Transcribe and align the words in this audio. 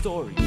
Stories. 0.00 0.38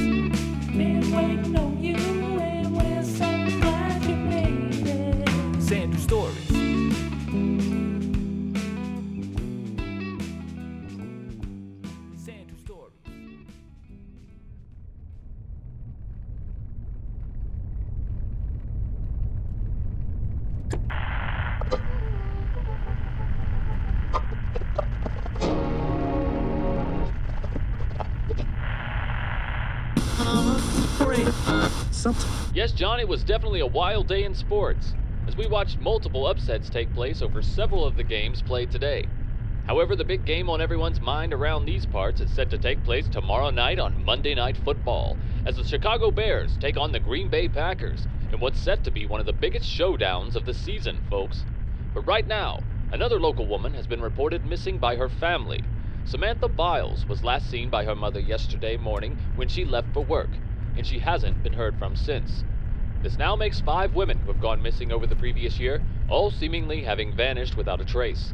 Yes, 32.61 32.73
John, 32.73 32.99
it 32.99 33.07
was 33.07 33.23
definitely 33.23 33.61
a 33.61 33.65
wild 33.65 34.07
day 34.07 34.23
in 34.23 34.35
sports, 34.35 34.93
as 35.27 35.35
we 35.35 35.47
watched 35.47 35.79
multiple 35.79 36.27
upsets 36.27 36.69
take 36.69 36.93
place 36.93 37.23
over 37.23 37.41
several 37.41 37.83
of 37.83 37.97
the 37.97 38.03
games 38.03 38.43
played 38.43 38.69
today. 38.69 39.07
However, 39.65 39.95
the 39.95 40.03
big 40.03 40.25
game 40.25 40.47
on 40.47 40.61
everyone's 40.61 41.01
mind 41.01 41.33
around 41.33 41.65
these 41.65 41.87
parts 41.87 42.21
is 42.21 42.29
set 42.29 42.51
to 42.51 42.59
take 42.59 42.83
place 42.83 43.07
tomorrow 43.07 43.49
night 43.49 43.79
on 43.79 44.05
Monday 44.05 44.35
Night 44.35 44.55
Football, 44.57 45.17
as 45.47 45.55
the 45.55 45.63
Chicago 45.63 46.11
Bears 46.11 46.55
take 46.59 46.77
on 46.77 46.91
the 46.91 46.99
Green 46.99 47.29
Bay 47.29 47.47
Packers 47.47 48.05
in 48.31 48.39
what's 48.39 48.59
set 48.59 48.83
to 48.83 48.91
be 48.91 49.07
one 49.07 49.19
of 49.19 49.25
the 49.25 49.33
biggest 49.33 49.65
showdowns 49.65 50.35
of 50.35 50.45
the 50.45 50.53
season, 50.53 50.99
folks. 51.09 51.43
But 51.95 52.05
right 52.05 52.27
now, 52.27 52.59
another 52.91 53.19
local 53.19 53.47
woman 53.47 53.73
has 53.73 53.87
been 53.87 54.03
reported 54.03 54.45
missing 54.45 54.77
by 54.77 54.97
her 54.97 55.09
family. 55.09 55.63
Samantha 56.05 56.47
Biles 56.47 57.07
was 57.07 57.23
last 57.23 57.49
seen 57.49 57.71
by 57.71 57.85
her 57.85 57.95
mother 57.95 58.19
yesterday 58.19 58.77
morning 58.77 59.17
when 59.35 59.47
she 59.47 59.65
left 59.65 59.91
for 59.95 60.05
work, 60.05 60.29
and 60.77 60.85
she 60.85 60.99
hasn't 60.99 61.41
been 61.41 61.53
heard 61.53 61.75
from 61.79 61.95
since. 61.95 62.43
This 63.03 63.17
now 63.17 63.35
makes 63.35 63.59
five 63.59 63.95
women 63.95 64.19
who 64.19 64.31
have 64.31 64.39
gone 64.39 64.61
missing 64.61 64.91
over 64.91 65.07
the 65.07 65.15
previous 65.15 65.59
year, 65.59 65.81
all 66.07 66.29
seemingly 66.29 66.83
having 66.83 67.15
vanished 67.15 67.57
without 67.57 67.81
a 67.81 67.85
trace. 67.85 68.31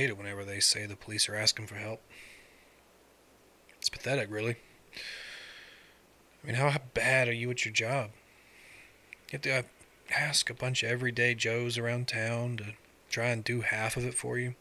Hate 0.00 0.08
it 0.08 0.16
whenever 0.16 0.46
they 0.46 0.60
say 0.60 0.86
the 0.86 0.96
police 0.96 1.28
are 1.28 1.34
asking 1.34 1.66
for 1.66 1.74
help. 1.74 2.00
It's 3.78 3.90
pathetic, 3.90 4.30
really. 4.30 4.56
I 6.42 6.46
mean, 6.46 6.56
how 6.56 6.74
bad 6.94 7.28
are 7.28 7.34
you 7.34 7.50
at 7.50 7.66
your 7.66 7.74
job? 7.74 8.10
You 9.30 9.32
have 9.32 9.42
to 9.42 9.58
uh, 9.58 9.62
ask 10.10 10.48
a 10.48 10.54
bunch 10.54 10.82
of 10.82 10.90
everyday 10.90 11.34
Joes 11.34 11.76
around 11.76 12.08
town 12.08 12.56
to 12.56 12.64
try 13.10 13.26
and 13.26 13.44
do 13.44 13.60
half 13.60 13.98
of 13.98 14.06
it 14.06 14.14
for 14.14 14.38
you. 14.38 14.54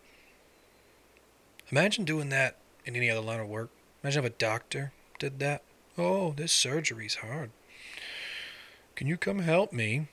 Imagine 1.72 2.04
doing 2.04 2.28
that 2.30 2.58
in 2.84 2.98
any 2.98 3.10
other 3.10 3.22
line 3.22 3.40
of 3.40 3.48
work. 3.48 3.70
Imagine 4.04 4.26
if 4.26 4.32
a 4.32 4.36
doctor 4.36 4.92
did 5.20 5.40
that. 5.40 5.64
Oh, 5.98 6.34
this 6.34 6.52
surgery's 6.52 7.16
hard. 7.16 7.52
Can 8.96 9.08
you 9.08 9.16
come 9.16 9.40
help 9.40 9.72
me? 9.72 10.08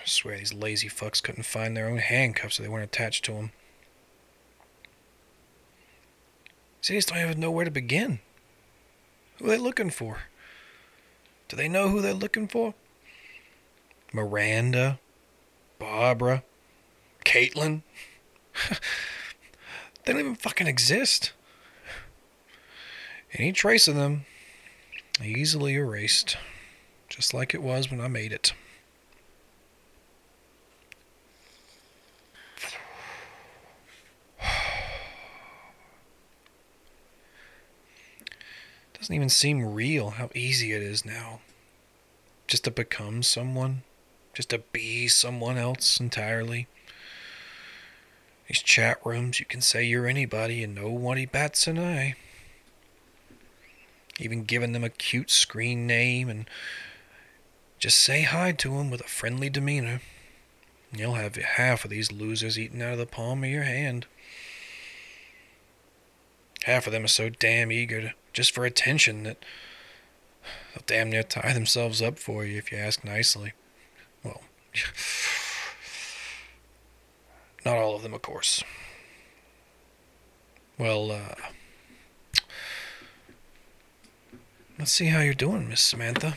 I 0.00 0.06
swear 0.06 0.38
these 0.38 0.54
lazy 0.54 0.88
fucks 0.88 1.22
couldn't 1.22 1.42
find 1.42 1.76
their 1.76 1.88
own 1.88 1.98
handcuffs 1.98 2.56
so 2.56 2.62
they 2.62 2.68
weren't 2.68 2.84
attached 2.84 3.24
to 3.26 3.32
them. 3.32 3.52
See, 6.80 6.94
they 6.94 7.00
don't 7.00 7.18
even 7.18 7.40
know 7.40 7.50
where 7.50 7.66
to 7.66 7.70
begin. 7.70 8.20
Who 9.38 9.46
are 9.46 9.50
they 9.50 9.58
looking 9.58 9.90
for? 9.90 10.20
Do 11.48 11.56
they 11.56 11.68
know 11.68 11.90
who 11.90 12.00
they're 12.00 12.14
looking 12.14 12.48
for? 12.48 12.74
Miranda? 14.12 14.98
Barbara? 15.78 16.44
Caitlin? 17.24 17.82
they 18.70 20.12
don't 20.12 20.20
even 20.20 20.34
fucking 20.34 20.66
exist. 20.66 21.32
Any 23.34 23.52
trace 23.52 23.86
of 23.86 23.94
them 23.94 24.24
easily 25.22 25.74
erased, 25.74 26.38
just 27.08 27.34
like 27.34 27.52
it 27.52 27.62
was 27.62 27.90
when 27.90 28.00
I 28.00 28.08
made 28.08 28.32
it. 28.32 28.54
Doesn't 39.00 39.14
even 39.14 39.30
seem 39.30 39.72
real 39.74 40.10
how 40.10 40.28
easy 40.34 40.72
it 40.72 40.82
is 40.82 41.06
now. 41.06 41.40
Just 42.46 42.64
to 42.64 42.70
become 42.70 43.22
someone, 43.22 43.82
just 44.34 44.50
to 44.50 44.58
be 44.58 45.08
someone 45.08 45.56
else 45.56 45.98
entirely. 45.98 46.66
These 48.46 48.60
chat 48.60 48.98
rooms, 49.02 49.40
you 49.40 49.46
can 49.46 49.62
say 49.62 49.84
you're 49.84 50.06
anybody 50.06 50.62
and 50.62 50.74
nobody 50.74 51.24
bats 51.24 51.66
an 51.66 51.78
eye. 51.78 52.14
Even 54.18 54.44
giving 54.44 54.72
them 54.72 54.84
a 54.84 54.90
cute 54.90 55.30
screen 55.30 55.86
name 55.86 56.28
and 56.28 56.44
just 57.78 57.96
say 57.96 58.20
hi 58.20 58.52
to 58.52 58.76
them 58.76 58.90
with 58.90 59.00
a 59.00 59.04
friendly 59.04 59.48
demeanor. 59.48 60.02
You'll 60.92 61.14
have 61.14 61.36
half 61.36 61.84
of 61.84 61.90
these 61.90 62.12
losers 62.12 62.58
eaten 62.58 62.82
out 62.82 62.92
of 62.92 62.98
the 62.98 63.06
palm 63.06 63.44
of 63.44 63.50
your 63.50 63.62
hand. 63.62 64.06
Half 66.64 66.86
of 66.86 66.92
them 66.92 67.04
are 67.04 67.08
so 67.08 67.30
damn 67.30 67.72
eager 67.72 68.02
to, 68.02 68.12
just 68.32 68.54
for 68.54 68.64
attention 68.64 69.22
that 69.24 69.44
they'll 70.72 70.82
damn 70.86 71.10
near 71.10 71.22
tie 71.22 71.52
themselves 71.52 72.00
up 72.00 72.18
for 72.18 72.44
you 72.44 72.58
if 72.58 72.72
you 72.72 72.78
ask 72.78 73.04
nicely. 73.04 73.52
Well, 74.22 74.42
not 77.64 77.76
all 77.76 77.96
of 77.96 78.02
them, 78.02 78.14
of 78.14 78.22
course. 78.22 78.62
Well, 80.78 81.12
uh, 81.12 81.34
let's 84.78 84.92
see 84.92 85.06
how 85.06 85.20
you're 85.20 85.34
doing, 85.34 85.68
Miss 85.68 85.82
Samantha. 85.82 86.36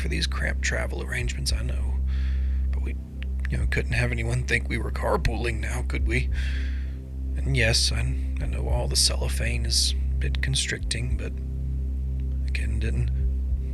For 0.00 0.08
these 0.08 0.26
cramped 0.26 0.62
travel 0.62 1.02
arrangements, 1.02 1.52
I 1.52 1.62
know. 1.62 1.94
But 2.72 2.82
we, 2.82 2.96
you 3.50 3.58
know, 3.58 3.66
couldn't 3.70 3.92
have 3.92 4.10
anyone 4.10 4.44
think 4.44 4.68
we 4.68 4.78
were 4.78 4.90
carpooling 4.90 5.60
now, 5.60 5.84
could 5.86 6.06
we? 6.06 6.30
And 7.36 7.56
yes, 7.56 7.92
I, 7.92 8.00
I 8.00 8.46
know 8.46 8.68
all 8.68 8.88
the 8.88 8.96
cellophane 8.96 9.66
is 9.66 9.92
a 9.92 10.14
bit 10.16 10.42
constricting, 10.42 11.16
but 11.16 11.32
again, 12.48 12.78
didn't 12.80 13.10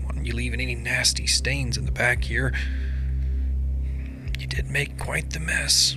want 0.05 0.27
you 0.27 0.35
leaving 0.35 0.61
any 0.61 0.75
nasty 0.75 1.27
stains 1.27 1.77
in 1.77 1.85
the 1.85 1.93
back 1.93 2.25
here. 2.25 2.53
You 4.39 4.47
did 4.47 4.71
make 4.71 4.99
quite 4.99 5.31
the 5.31 5.41
mess. 5.41 5.97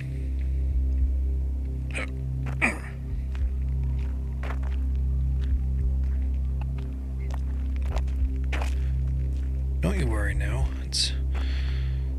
Now. 10.40 10.66
It's 10.84 11.12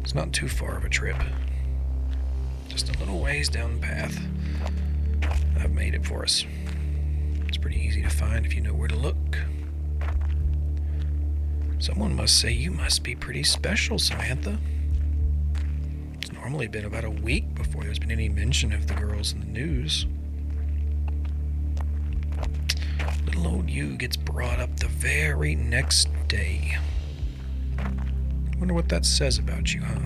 it's 0.02 0.16
not 0.16 0.32
too 0.32 0.48
far 0.48 0.78
of 0.78 0.86
a 0.86 0.90
trip. 0.90 1.18
Just 2.70 2.96
a 2.96 3.00
little 3.00 3.20
ways 3.20 3.50
down 3.50 3.76
the 3.76 3.82
path. 3.82 4.18
I've 5.60 5.72
made 5.72 5.96
it 5.96 6.06
for 6.06 6.24
us. 6.24 6.46
It's 7.48 7.58
pretty 7.58 7.82
easy 7.82 8.02
to 8.04 8.10
find 8.10 8.46
if 8.46 8.54
you 8.56 8.62
know 8.62 8.74
where 8.74 8.88
to 8.88 8.96
look. 8.96 9.38
Someone 11.80 12.16
must 12.16 12.40
say 12.40 12.52
you 12.52 12.72
must 12.72 13.04
be 13.04 13.16
pretty 13.16 13.44
special, 13.44 13.98
Samantha. 13.98 14.60
It's 16.22 16.32
normally 16.32 16.68
been 16.68 16.86
about 16.86 17.04
a 17.04 17.10
week 17.10 17.56
before 17.56 17.84
there's 17.84 18.00
been 18.00 18.12
any 18.12 18.30
mention 18.30 18.72
of 18.72 18.88
the 18.88 18.94
girls 18.94 19.34
in 19.34 19.40
the 19.40 19.48
news. 19.48 20.06
Little 23.26 23.48
old 23.48 23.70
you 23.70 23.98
gets 23.98 24.16
brought 24.16 24.60
up 24.60 24.80
the 24.80 24.88
very 24.88 25.56
next 25.56 26.08
day. 26.28 26.78
I 28.62 28.64
wonder 28.64 28.76
what 28.76 28.90
that 28.90 29.08
says 29.08 29.40
about 29.40 29.74
you, 29.74 29.82
huh? 29.82 29.98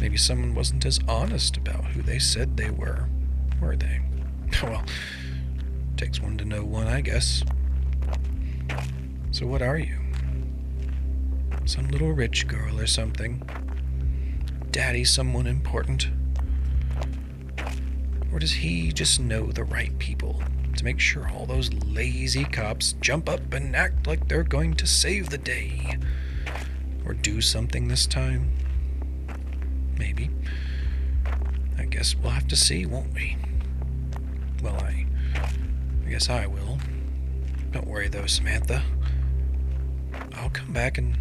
Maybe 0.00 0.16
someone 0.16 0.54
wasn't 0.54 0.86
as 0.86 1.00
honest 1.08 1.56
about 1.56 1.84
who 1.86 2.00
they 2.00 2.20
said 2.20 2.56
they 2.56 2.70
were, 2.70 3.08
were 3.60 3.74
they? 3.74 4.00
Well, 4.62 4.84
takes 5.96 6.20
one 6.20 6.38
to 6.38 6.44
know 6.44 6.64
one, 6.64 6.86
I 6.86 7.00
guess. 7.00 7.42
So, 9.32 9.46
what 9.46 9.62
are 9.62 9.78
you? 9.78 9.98
Some 11.64 11.88
little 11.88 12.12
rich 12.12 12.46
girl 12.46 12.78
or 12.78 12.86
something? 12.86 13.42
Daddy, 14.70 15.02
someone 15.02 15.48
important? 15.48 16.06
Or 18.32 18.38
does 18.38 18.52
he 18.52 18.92
just 18.92 19.18
know 19.18 19.46
the 19.50 19.64
right 19.64 19.98
people 19.98 20.40
to 20.76 20.84
make 20.84 21.00
sure 21.00 21.28
all 21.28 21.46
those 21.46 21.72
lazy 21.72 22.44
cops 22.44 22.92
jump 23.00 23.28
up 23.28 23.52
and 23.52 23.74
act 23.74 24.06
like 24.06 24.28
they're 24.28 24.44
going 24.44 24.74
to 24.74 24.86
save 24.86 25.30
the 25.30 25.38
day? 25.38 25.98
Or 27.04 27.14
do 27.14 27.40
something 27.40 27.88
this 27.88 28.06
time? 28.06 28.50
Maybe. 29.98 30.30
I 31.78 31.84
guess 31.84 32.14
we'll 32.14 32.32
have 32.32 32.48
to 32.48 32.56
see, 32.56 32.86
won't 32.86 33.12
we? 33.14 33.36
Well, 34.62 34.76
I. 34.76 35.06
I 36.06 36.10
guess 36.10 36.28
I 36.28 36.46
will. 36.46 36.78
Don't 37.72 37.86
worry 37.86 38.08
though, 38.08 38.26
Samantha. 38.26 38.82
I'll 40.34 40.50
come 40.50 40.72
back 40.72 40.98
and 40.98 41.16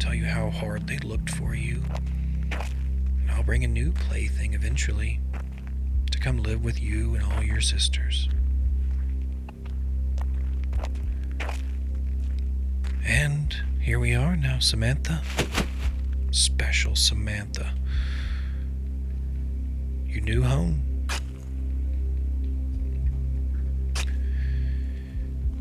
tell 0.00 0.14
you 0.14 0.24
how 0.24 0.50
hard 0.50 0.86
they 0.86 0.98
looked 0.98 1.30
for 1.30 1.54
you. 1.54 1.82
And 2.50 3.30
I'll 3.30 3.42
bring 3.44 3.64
a 3.64 3.68
new 3.68 3.92
plaything 3.92 4.54
eventually 4.54 5.20
to 6.10 6.18
come 6.18 6.38
live 6.38 6.64
with 6.64 6.80
you 6.80 7.14
and 7.14 7.24
all 7.24 7.42
your 7.42 7.60
sisters. 7.60 8.28
Here 13.92 14.00
we 14.00 14.14
are 14.14 14.36
now, 14.38 14.58
Samantha. 14.58 15.20
Special 16.30 16.96
Samantha. 16.96 17.74
Your 20.06 20.22
new 20.22 20.42
home. 20.42 21.06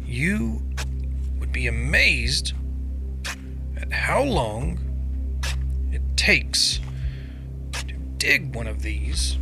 You 0.06 0.62
would 1.39 1.51
be 1.51 1.68
amazed 1.68 2.54
at 3.75 3.92
how 3.92 4.24
long 4.24 4.80
it 5.92 6.01
takes 6.16 6.80
to 7.74 7.94
dig 8.16 8.56
one 8.56 8.68
of 8.68 8.81
these. 8.81 9.38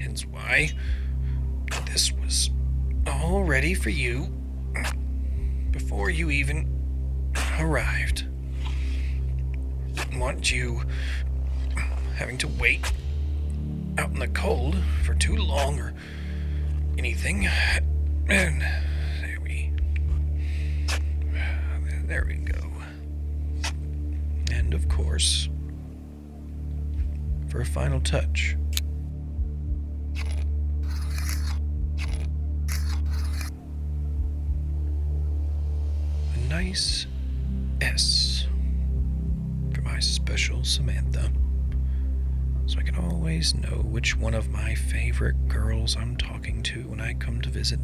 Hence 0.00 0.24
why 0.24 0.70
this 1.84 2.12
was 2.12 2.48
all 3.06 3.44
ready 3.44 3.74
for 3.74 3.90
you 3.90 4.32
before 5.70 6.08
you 6.08 6.30
even 6.30 6.75
arrived. 7.58 8.26
Want 10.14 10.50
you 10.50 10.82
having 12.16 12.38
to 12.38 12.48
wait 12.48 12.92
out 13.98 14.10
in 14.10 14.18
the 14.18 14.28
cold 14.28 14.76
for 15.04 15.14
too 15.14 15.36
long 15.36 15.78
or 15.78 15.92
anything. 16.98 17.48
And 18.28 18.62
there 19.22 19.38
we 19.42 19.72
there 22.06 22.24
we 22.26 22.36
go. 22.36 22.70
And 24.52 24.72
of 24.74 24.88
course, 24.88 25.48
for 27.48 27.60
a 27.60 27.66
final 27.66 28.00
touch. 28.00 28.56
A 36.34 36.38
nice 36.48 37.06
Samantha. 40.62 41.30
So 42.66 42.78
I 42.78 42.82
can 42.82 42.96
always 42.96 43.54
know 43.54 43.82
which 43.82 44.16
one 44.16 44.34
of 44.34 44.48
my 44.48 44.74
favorite 44.74 45.48
girls 45.48 45.96
I'm 45.96 46.16
talking 46.16 46.62
to 46.64 46.82
when 46.88 47.00
I 47.00 47.14
come 47.14 47.40
to 47.42 47.48
visit. 47.48 47.80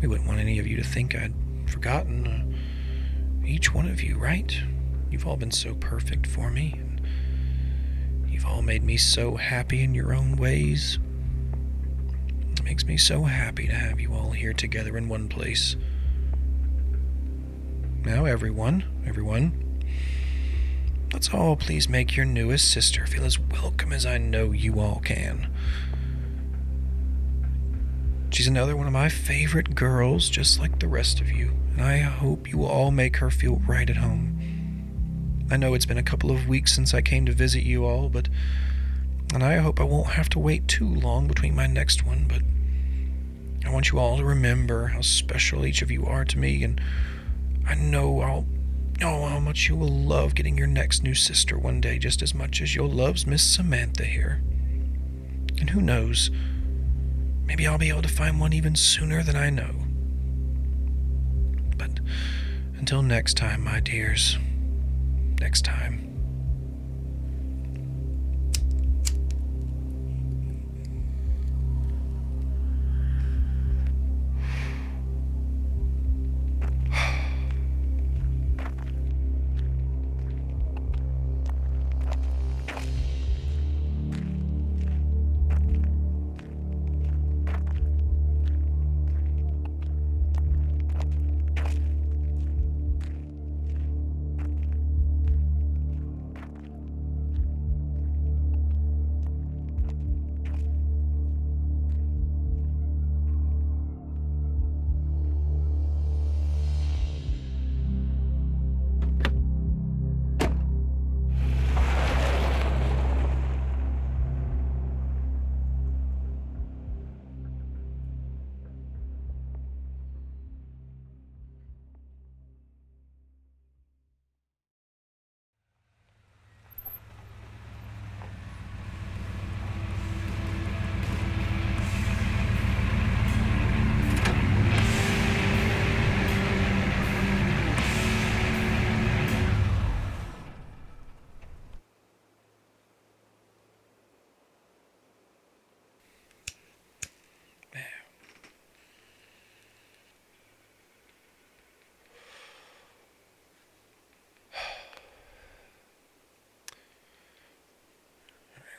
We 0.00 0.08
wouldn't 0.08 0.28
want 0.28 0.40
any 0.40 0.58
of 0.58 0.66
you 0.66 0.76
to 0.76 0.84
think 0.84 1.14
I'd 1.14 1.34
forgotten 1.66 2.26
uh, 2.26 3.46
each 3.46 3.72
one 3.72 3.88
of 3.88 4.02
you, 4.02 4.18
right? 4.18 4.54
You've 5.10 5.26
all 5.26 5.36
been 5.36 5.50
so 5.50 5.74
perfect 5.74 6.26
for 6.26 6.50
me. 6.50 6.74
And 6.78 7.00
you've 8.28 8.46
all 8.46 8.62
made 8.62 8.82
me 8.82 8.96
so 8.96 9.36
happy 9.36 9.82
in 9.82 9.94
your 9.94 10.14
own 10.14 10.36
ways. 10.36 10.98
It 12.52 12.62
makes 12.62 12.84
me 12.84 12.96
so 12.96 13.24
happy 13.24 13.66
to 13.66 13.74
have 13.74 14.00
you 14.00 14.12
all 14.12 14.30
here 14.30 14.52
together 14.52 14.96
in 14.96 15.08
one 15.08 15.28
place. 15.28 15.76
Now, 18.04 18.26
everyone, 18.26 18.84
everyone, 19.06 19.73
let's 21.14 21.32
all 21.32 21.54
please 21.54 21.88
make 21.88 22.16
your 22.16 22.26
newest 22.26 22.68
sister 22.68 23.06
feel 23.06 23.24
as 23.24 23.38
welcome 23.38 23.92
as 23.92 24.04
I 24.04 24.18
know 24.18 24.50
you 24.50 24.80
all 24.80 25.00
can. 25.04 25.48
She's 28.30 28.48
another 28.48 28.76
one 28.76 28.88
of 28.88 28.92
my 28.92 29.08
favorite 29.08 29.76
girls, 29.76 30.28
just 30.28 30.58
like 30.58 30.80
the 30.80 30.88
rest 30.88 31.20
of 31.20 31.30
you, 31.30 31.52
and 31.70 31.82
I 31.82 31.98
hope 31.98 32.50
you 32.50 32.58
will 32.58 32.66
all 32.66 32.90
make 32.90 33.18
her 33.18 33.30
feel 33.30 33.62
right 33.64 33.88
at 33.88 33.98
home. 33.98 35.46
I 35.52 35.56
know 35.56 35.72
it's 35.74 35.86
been 35.86 35.98
a 35.98 36.02
couple 36.02 36.32
of 36.32 36.48
weeks 36.48 36.74
since 36.74 36.92
I 36.92 37.00
came 37.00 37.26
to 37.26 37.32
visit 37.32 37.62
you 37.62 37.84
all, 37.84 38.08
but. 38.08 38.28
And 39.32 39.42
I 39.42 39.58
hope 39.58 39.80
I 39.80 39.84
won't 39.84 40.10
have 40.10 40.28
to 40.30 40.40
wait 40.40 40.66
too 40.66 40.88
long 40.88 41.28
between 41.28 41.54
my 41.54 41.68
next 41.68 42.04
one, 42.04 42.26
but. 42.28 42.42
I 43.64 43.72
want 43.72 43.92
you 43.92 44.00
all 44.00 44.16
to 44.16 44.24
remember 44.24 44.88
how 44.88 45.00
special 45.00 45.64
each 45.64 45.80
of 45.80 45.92
you 45.92 46.06
are 46.06 46.24
to 46.24 46.38
me, 46.38 46.64
and 46.64 46.80
I 47.68 47.76
know 47.76 48.20
I'll. 48.20 48.46
Oh, 49.02 49.26
how 49.26 49.40
much 49.40 49.68
you 49.68 49.76
will 49.76 49.88
love 49.88 50.34
getting 50.34 50.56
your 50.56 50.66
next 50.66 51.02
new 51.02 51.14
sister 51.14 51.58
one 51.58 51.80
day 51.80 51.98
just 51.98 52.22
as 52.22 52.34
much 52.34 52.60
as 52.62 52.74
you'll 52.74 52.88
love 52.88 53.26
Miss 53.26 53.42
Samantha 53.42 54.04
here. 54.04 54.42
And 55.58 55.70
who 55.70 55.80
knows? 55.80 56.30
Maybe 57.44 57.66
I'll 57.66 57.78
be 57.78 57.88
able 57.88 58.02
to 58.02 58.08
find 58.08 58.40
one 58.40 58.52
even 58.52 58.76
sooner 58.76 59.22
than 59.22 59.36
I 59.36 59.50
know. 59.50 59.74
But 61.76 62.00
until 62.78 63.02
next 63.02 63.36
time, 63.36 63.62
my 63.64 63.80
dears, 63.80 64.38
next 65.40 65.64
time. 65.64 66.13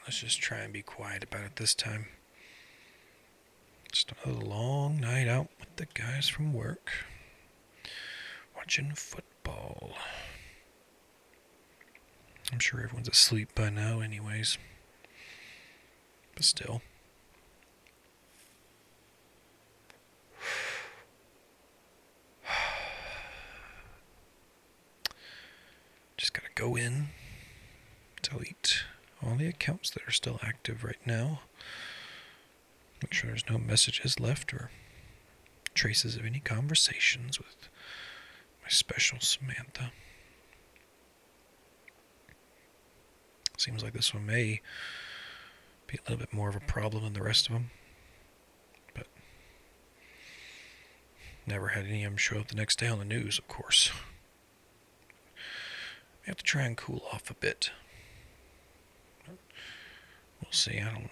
Let's 0.06 0.20
just 0.20 0.40
try 0.40 0.60
and 0.60 0.72
be 0.72 0.84
quiet 0.84 1.24
about 1.24 1.44
it 1.46 1.56
this 1.56 1.74
time. 1.74 2.06
Just 3.92 4.12
another 4.24 4.46
long 4.46 5.00
night 5.00 5.28
out 5.28 5.50
with 5.60 5.76
the 5.78 5.88
guys 5.94 6.28
from 6.28 6.54
work. 6.54 6.92
Watching 8.56 8.92
football. 8.94 9.94
I'm 12.52 12.60
sure 12.60 12.82
everyone's 12.82 13.08
asleep 13.08 13.56
by 13.56 13.72
now, 13.72 14.02
anyways. 14.02 14.60
But 16.36 16.44
still. 16.44 16.84
Just 26.18 26.34
gotta 26.34 26.50
go 26.54 26.76
in, 26.76 27.08
delete 28.22 28.84
all 29.24 29.36
the 29.36 29.48
accounts 29.48 29.89
that 29.91 30.07
are 30.07 30.12
still 30.12 30.39
active 30.43 30.84
right 30.84 31.05
now. 31.05 31.41
Make 33.01 33.13
sure 33.13 33.29
there's 33.29 33.50
no 33.50 33.57
messages 33.57 34.19
left 34.19 34.53
or 34.53 34.72
traces 35.74 36.15
of 36.15 36.25
any 36.25 36.39
conversations 36.39 37.38
with 37.38 37.69
my 38.63 38.69
special 38.69 39.19
Samantha. 39.19 39.91
Seems 43.57 43.84
like 43.84 43.93
this 43.93 44.13
one 44.13 44.25
may 44.25 44.62
be 45.88 45.98
a 45.98 46.01
little 46.10 46.17
bit 46.17 46.34
more 46.34 46.50
of 46.50 46.55
a 46.55 46.62
problem 46.62 47.03
than 47.03 47.13
the 47.13 47.22
rest 47.24 47.48
of 47.48 47.53
them. 47.53 47.72
But 48.93 49.07
never 51.45 51.69
had 51.69 51.86
any 51.86 52.03
of 52.03 52.12
them 52.12 52.17
show 52.17 52.39
up 52.39 52.48
the 52.48 52.55
next 52.55 52.79
day 52.79 52.88
on 52.88 53.00
the 53.00 53.05
news, 53.05 53.38
of 53.38 53.48
course. 53.48 53.91
We 55.36 56.27
have 56.27 56.38
to 56.38 56.43
try 56.43 56.63
and 56.63 56.75
cool 56.75 57.03
off 57.13 57.29
a 57.29 57.36
bit. 57.36 57.72
We'll 60.42 60.51
see, 60.51 60.80
I 60.80 60.86
don't 60.86 61.04
know. 61.04 61.10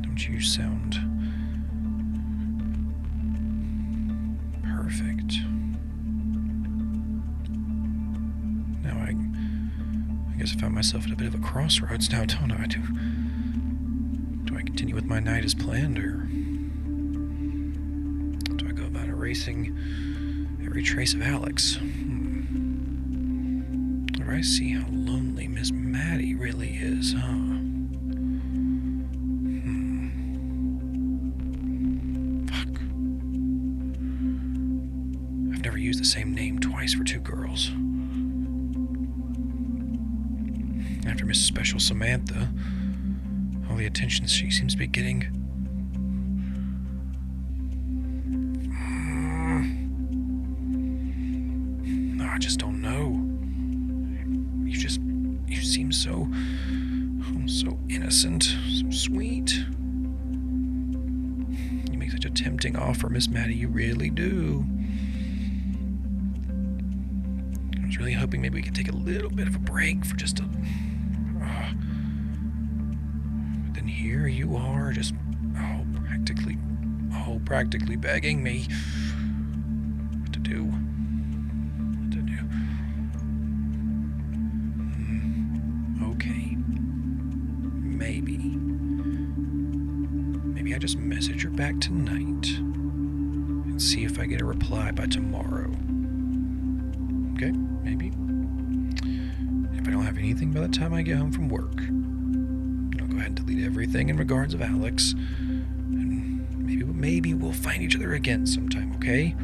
Don't 0.00 0.26
you 0.26 0.40
sound 0.40 0.94
perfect? 4.74 5.34
Now 8.82 8.96
I, 8.96 9.10
I 10.32 10.38
guess 10.38 10.56
I 10.56 10.60
found 10.60 10.74
myself 10.74 11.04
at 11.04 11.12
a 11.12 11.16
bit 11.16 11.26
of 11.26 11.34
a 11.34 11.38
crossroads 11.46 12.10
now, 12.10 12.24
don't 12.24 12.52
I? 12.52 12.64
Do, 12.68 12.80
do 14.44 14.56
I 14.56 14.62
continue 14.62 14.94
with 14.94 15.04
my 15.04 15.20
night 15.20 15.44
as 15.44 15.52
planned, 15.52 15.98
or 15.98 16.23
erasing 19.34 19.76
every 20.64 20.82
trace 20.84 21.12
of 21.12 21.20
Alex? 21.20 21.74
Hmm. 21.76 22.44
I 24.30 24.40
see 24.42 24.72
how 24.74 24.86
lonely 24.90 25.48
Miss 25.48 25.72
Maddie 25.72 26.36
really 26.36 26.76
is, 26.76 27.14
huh? 27.14 27.20
Hmm. 29.60 30.06
Fuck. 32.46 32.68
I've 35.52 35.62
never 35.64 35.78
used 35.78 36.00
the 36.00 36.04
same 36.04 36.32
name 36.32 36.60
twice 36.60 36.94
for 36.94 37.02
two 37.02 37.18
girls. 37.18 37.70
After 41.08 41.26
Miss 41.26 41.40
Special 41.40 41.80
Samantha, 41.80 42.50
all 43.68 43.76
the 43.76 43.86
attention 43.86 44.26
she 44.28 44.50
seems 44.50 44.74
to 44.74 44.78
be 44.78 44.86
getting. 44.86 45.43
Offer, 62.76 63.08
Miss 63.08 63.28
Maddie. 63.28 63.54
You 63.54 63.68
really 63.68 64.10
do. 64.10 64.64
I 67.82 67.86
was 67.86 67.98
really 67.98 68.12
hoping 68.12 68.40
maybe 68.40 68.56
we 68.56 68.62
could 68.62 68.74
take 68.74 68.88
a 68.88 68.96
little 68.96 69.30
bit 69.30 69.46
of 69.46 69.54
a 69.54 69.60
break 69.60 70.04
for 70.04 70.16
just 70.16 70.40
a. 70.40 70.42
But 73.64 73.74
then 73.74 73.86
here 73.86 74.26
you 74.26 74.56
are, 74.56 74.92
just 74.92 75.14
oh, 75.58 75.86
practically, 75.94 76.58
oh, 77.14 77.40
practically 77.44 77.96
begging 77.96 78.42
me 78.42 78.66
reply 94.74 94.90
by 94.90 95.06
tomorrow. 95.06 95.70
Okay, 97.34 97.52
maybe. 97.82 98.08
If 99.78 99.86
I 99.86 99.90
don't 99.90 100.04
have 100.04 100.18
anything 100.18 100.52
by 100.52 100.60
the 100.60 100.68
time 100.68 100.92
I 100.92 101.02
get 101.02 101.16
home 101.16 101.32
from 101.32 101.48
work, 101.48 101.80
I'll 103.00 103.08
go 103.08 103.16
ahead 103.16 103.26
and 103.26 103.36
delete 103.36 103.64
everything 103.64 104.08
in 104.08 104.16
regards 104.16 104.54
of 104.54 104.62
Alex. 104.62 105.12
And 105.12 106.66
maybe 106.66 106.84
maybe 106.84 107.34
we'll 107.34 107.52
find 107.52 107.82
each 107.82 107.94
other 107.96 108.14
again 108.14 108.46
sometime, 108.46 108.92
okay? 108.96 109.36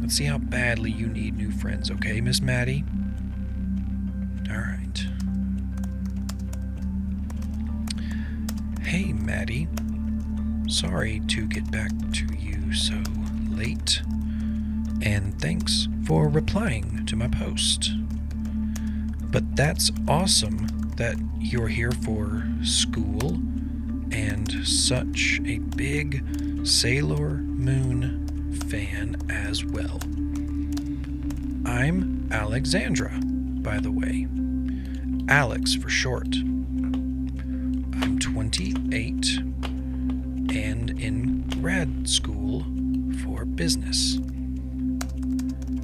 Let's 0.00 0.14
see 0.14 0.24
how 0.24 0.38
badly 0.38 0.92
you 0.92 1.08
need 1.08 1.36
new 1.36 1.50
friends, 1.50 1.90
okay, 1.90 2.20
Miss 2.20 2.40
Maddie? 2.40 2.84
All 4.50 4.56
right. 4.56 5.06
Hey, 8.82 9.12
Maddie. 9.12 9.68
Sorry 10.68 11.20
to 11.28 11.46
get 11.46 11.70
back 11.70 11.90
to 12.12 12.26
you 12.38 12.72
so 12.72 12.94
late. 13.58 14.02
And 15.02 15.40
thanks 15.40 15.88
for 16.06 16.28
replying 16.28 17.04
to 17.06 17.16
my 17.16 17.26
post. 17.28 17.90
But 19.32 19.56
that's 19.56 19.90
awesome 20.06 20.68
that 20.96 21.16
you're 21.40 21.68
here 21.68 21.90
for 21.90 22.46
school 22.62 23.34
and 24.12 24.66
such 24.66 25.40
a 25.44 25.58
big 25.58 26.24
Sailor 26.64 27.30
Moon 27.30 28.54
fan 28.68 29.16
as 29.28 29.64
well. 29.64 29.98
I'm 31.66 32.28
Alexandra, 32.30 33.18
by 33.20 33.80
the 33.80 33.90
way. 33.90 34.28
Alex 35.28 35.74
for 35.74 35.88
short. 35.88 36.32
I'm 38.02 38.18
28 38.20 39.38
and 40.50 40.90
in 41.00 41.42
grad 41.60 42.08
school 42.08 42.47
business. 43.58 44.18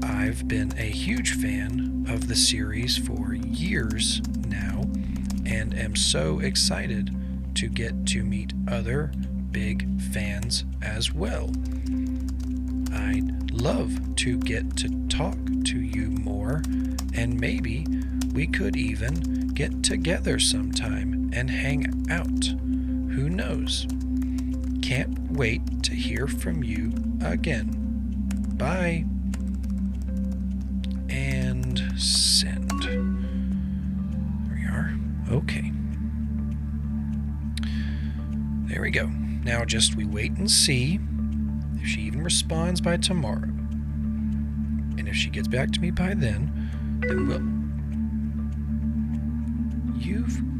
I've 0.04 0.46
been 0.46 0.72
a 0.78 0.88
huge 0.88 1.34
fan 1.34 2.06
of 2.08 2.28
the 2.28 2.36
series 2.36 2.96
for 2.96 3.34
years 3.34 4.22
now 4.46 4.82
and 5.44 5.76
am 5.76 5.96
so 5.96 6.38
excited 6.38 7.10
to 7.56 7.66
get 7.66 8.06
to 8.06 8.22
meet 8.22 8.52
other 8.70 9.10
big 9.50 10.00
fans 10.00 10.64
as 10.82 11.12
well. 11.12 11.50
I'd 12.92 13.50
love 13.50 14.14
to 14.18 14.38
get 14.38 14.76
to 14.76 15.08
talk 15.08 15.36
to 15.64 15.80
you 15.80 16.10
more, 16.10 16.62
and 17.12 17.40
maybe 17.40 17.86
we 18.32 18.46
could 18.46 18.76
even 18.76 19.48
get 19.48 19.82
together 19.82 20.38
sometime 20.38 21.28
and 21.32 21.50
hang 21.50 22.06
out. 22.08 22.44
Who 23.16 23.28
knows? 23.28 23.88
Can't 24.80 25.32
wait 25.32 25.82
to 25.82 25.92
hear 25.92 26.28
from 26.28 26.62
you 26.62 26.92
again. 27.32 27.70
Bye. 28.56 29.04
And 31.08 31.82
send. 32.00 32.70
There 32.82 34.56
we 34.56 34.64
are. 34.66 34.94
Okay. 35.30 35.72
There 38.66 38.82
we 38.82 38.90
go. 38.90 39.06
Now 39.44 39.64
just 39.64 39.96
we 39.96 40.04
wait 40.04 40.32
and 40.32 40.50
see 40.50 40.98
if 41.80 41.86
she 41.86 42.02
even 42.02 42.22
responds 42.22 42.80
by 42.80 42.96
tomorrow. 42.96 43.42
And 44.96 45.08
if 45.08 45.14
she 45.16 45.30
gets 45.30 45.48
back 45.48 45.70
to 45.72 45.80
me 45.80 45.90
by 45.90 46.14
then, 46.14 47.00
then 47.06 47.28
we'll. 47.28 47.42
You've 50.00 50.53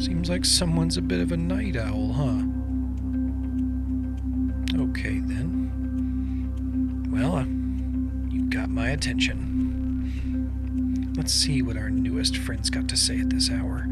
Seems 0.00 0.30
like 0.30 0.46
someone's 0.46 0.96
a 0.96 1.02
bit 1.02 1.20
of 1.20 1.30
a 1.30 1.36
night 1.36 1.76
owl, 1.76 2.12
huh? 2.14 2.42
Okay, 4.82 5.20
then. 5.20 5.68
Well, 7.12 7.36
uh, 7.36 7.44
you 8.32 8.48
got 8.48 8.70
my 8.70 8.88
attention. 8.88 9.44
Let's 11.18 11.34
see 11.34 11.60
what 11.60 11.76
our 11.76 11.90
newest 11.90 12.38
friend's 12.38 12.70
got 12.70 12.88
to 12.88 12.96
say 12.96 13.20
at 13.20 13.28
this 13.28 13.50
hour. 13.50 13.86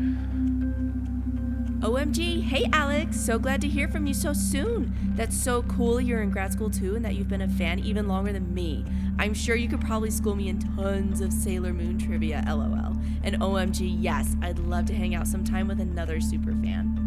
OMG, 1.81 2.43
hey 2.43 2.69
Alex, 2.73 3.21
so 3.21 3.38
glad 3.38 3.61
to 3.61 3.69
hear 3.69 3.87
from 3.87 4.05
you 4.05 4.12
so 4.12 4.33
soon. 4.33 4.93
That's 5.14 5.37
so 5.37 5.62
cool 5.62 6.01
you're 6.01 6.23
in 6.23 6.31
grad 6.31 6.53
school 6.53 6.71
too 6.71 6.97
and 6.97 7.05
that 7.05 7.14
you've 7.14 7.29
been 7.29 7.43
a 7.43 7.49
fan 7.49 7.79
even 7.79 8.09
longer 8.09 8.33
than 8.33 8.53
me. 8.53 8.85
I'm 9.17 9.33
sure 9.33 9.55
you 9.55 9.69
could 9.69 9.81
probably 9.81 10.11
school 10.11 10.35
me 10.35 10.49
in 10.49 10.59
tons 10.59 11.21
of 11.21 11.33
Sailor 11.33 11.73
Moon 11.73 11.97
trivia, 11.97 12.43
lol. 12.49 12.97
And 13.23 13.37
OMG, 13.41 13.97
yes, 14.01 14.35
I'd 14.43 14.59
love 14.59 14.87
to 14.87 14.95
hang 14.95 15.14
out 15.14 15.29
sometime 15.29 15.69
with 15.69 15.81
another 15.81 16.21
super 16.21 16.51
fan. 16.51 17.05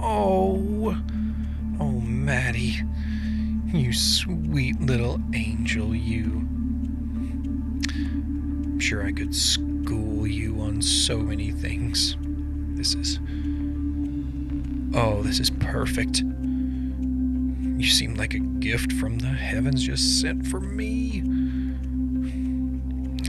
Oh, 0.00 0.96
oh, 1.78 2.00
Maddie, 2.00 2.80
you 3.66 3.92
sweet 3.92 4.80
little 4.80 5.20
angel, 5.34 5.94
you. 5.94 6.48
I'm 7.92 8.80
sure 8.80 9.06
I 9.06 9.12
could 9.12 9.34
school 9.34 10.26
you 10.26 10.62
on 10.62 10.80
so 10.80 11.18
many 11.18 11.50
things. 11.50 12.16
This 12.76 12.94
is. 12.94 13.18
Oh, 14.94 15.22
this 15.22 15.40
is 15.40 15.50
perfect. 15.50 16.20
You 16.20 17.86
seem 17.86 18.14
like 18.14 18.32
a 18.34 18.38
gift 18.38 18.92
from 18.92 19.18
the 19.18 19.26
heavens 19.26 19.82
just 19.82 20.20
sent 20.20 20.46
for 20.46 20.60
me. 20.60 21.18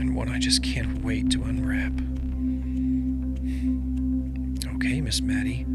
And 0.00 0.14
one 0.14 0.30
I 0.30 0.38
just 0.38 0.62
can't 0.62 1.02
wait 1.04 1.30
to 1.32 1.42
unwrap. 1.42 1.92
Okay, 4.76 5.00
Miss 5.02 5.20
Maddie. 5.20 5.66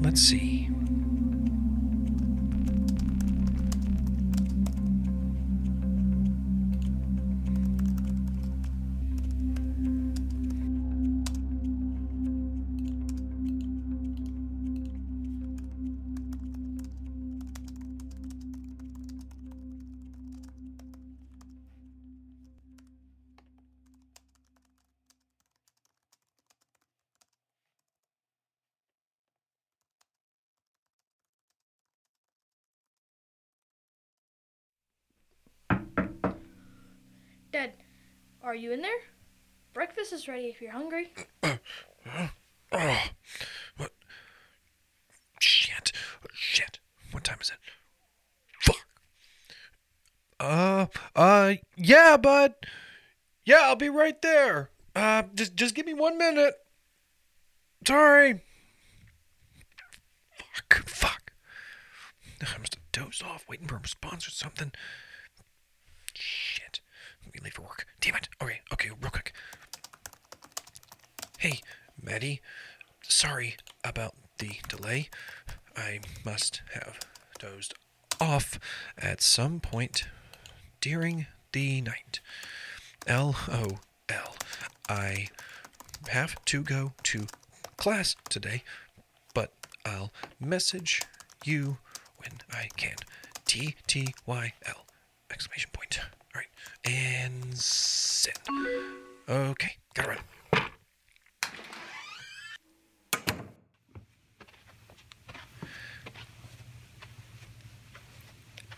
Let's 0.00 0.20
see. 0.20 0.57
Are 38.48 38.54
you 38.54 38.72
in 38.72 38.80
there? 38.80 38.90
Breakfast 39.74 40.10
is 40.14 40.26
ready 40.26 40.46
if 40.46 40.62
you're 40.62 40.72
hungry. 40.72 41.12
What? 43.76 43.92
Shit. 45.38 45.92
Shit. 46.32 46.78
What 47.10 47.24
time 47.24 47.36
is 47.42 47.50
it? 47.50 47.58
Fuck. 48.60 48.86
Uh, 50.40 50.86
uh, 51.14 51.54
yeah, 51.76 52.16
bud. 52.16 52.54
Yeah, 53.44 53.60
I'll 53.64 53.76
be 53.76 53.90
right 53.90 54.20
there. 54.22 54.70
Uh, 54.96 55.24
just, 55.34 55.54
just 55.54 55.74
give 55.74 55.84
me 55.84 55.92
one 55.92 56.16
minute. 56.16 56.54
Sorry. 57.86 58.40
Fuck, 60.54 60.88
fuck. 60.88 61.32
I 62.40 62.58
must 62.58 62.76
have 62.76 62.92
dozed 62.92 63.22
off 63.22 63.44
waiting 63.46 63.66
for 63.66 63.76
a 63.76 63.80
response 63.80 64.26
or 64.26 64.30
something. 64.30 64.72
Shit. 66.14 66.47
Late 67.42 67.54
for 67.54 67.62
work. 67.62 67.86
Damn 68.00 68.16
it. 68.16 68.28
Okay, 68.42 68.60
okay, 68.72 68.90
real 69.00 69.10
quick. 69.10 69.32
Hey, 71.38 71.60
Maddie. 72.02 72.40
Sorry 73.02 73.56
about 73.84 74.14
the 74.38 74.58
delay. 74.68 75.08
I 75.76 76.00
must 76.24 76.62
have 76.74 76.98
dozed 77.38 77.74
off 78.20 78.58
at 78.96 79.22
some 79.22 79.60
point 79.60 80.04
during 80.80 81.26
the 81.52 81.80
night. 81.80 82.20
L 83.06 83.36
O 83.48 83.78
L. 84.08 84.36
I 84.88 85.28
have 86.08 86.44
to 86.46 86.62
go 86.62 86.92
to 87.04 87.26
class 87.76 88.16
today, 88.28 88.64
but 89.32 89.52
I'll 89.86 90.12
message 90.40 91.02
you 91.44 91.78
when 92.16 92.32
I 92.50 92.68
can. 92.76 92.96
T 93.44 93.76
T 93.86 94.12
Y 94.26 94.52
L. 94.66 94.84
Exclamation 95.30 95.70
point. 95.72 96.00
All 96.38 96.44
right. 96.44 96.48
And 96.84 97.56
send. 97.56 98.38
Okay, 99.28 99.76
gotta 99.94 100.10
run. 100.10 100.18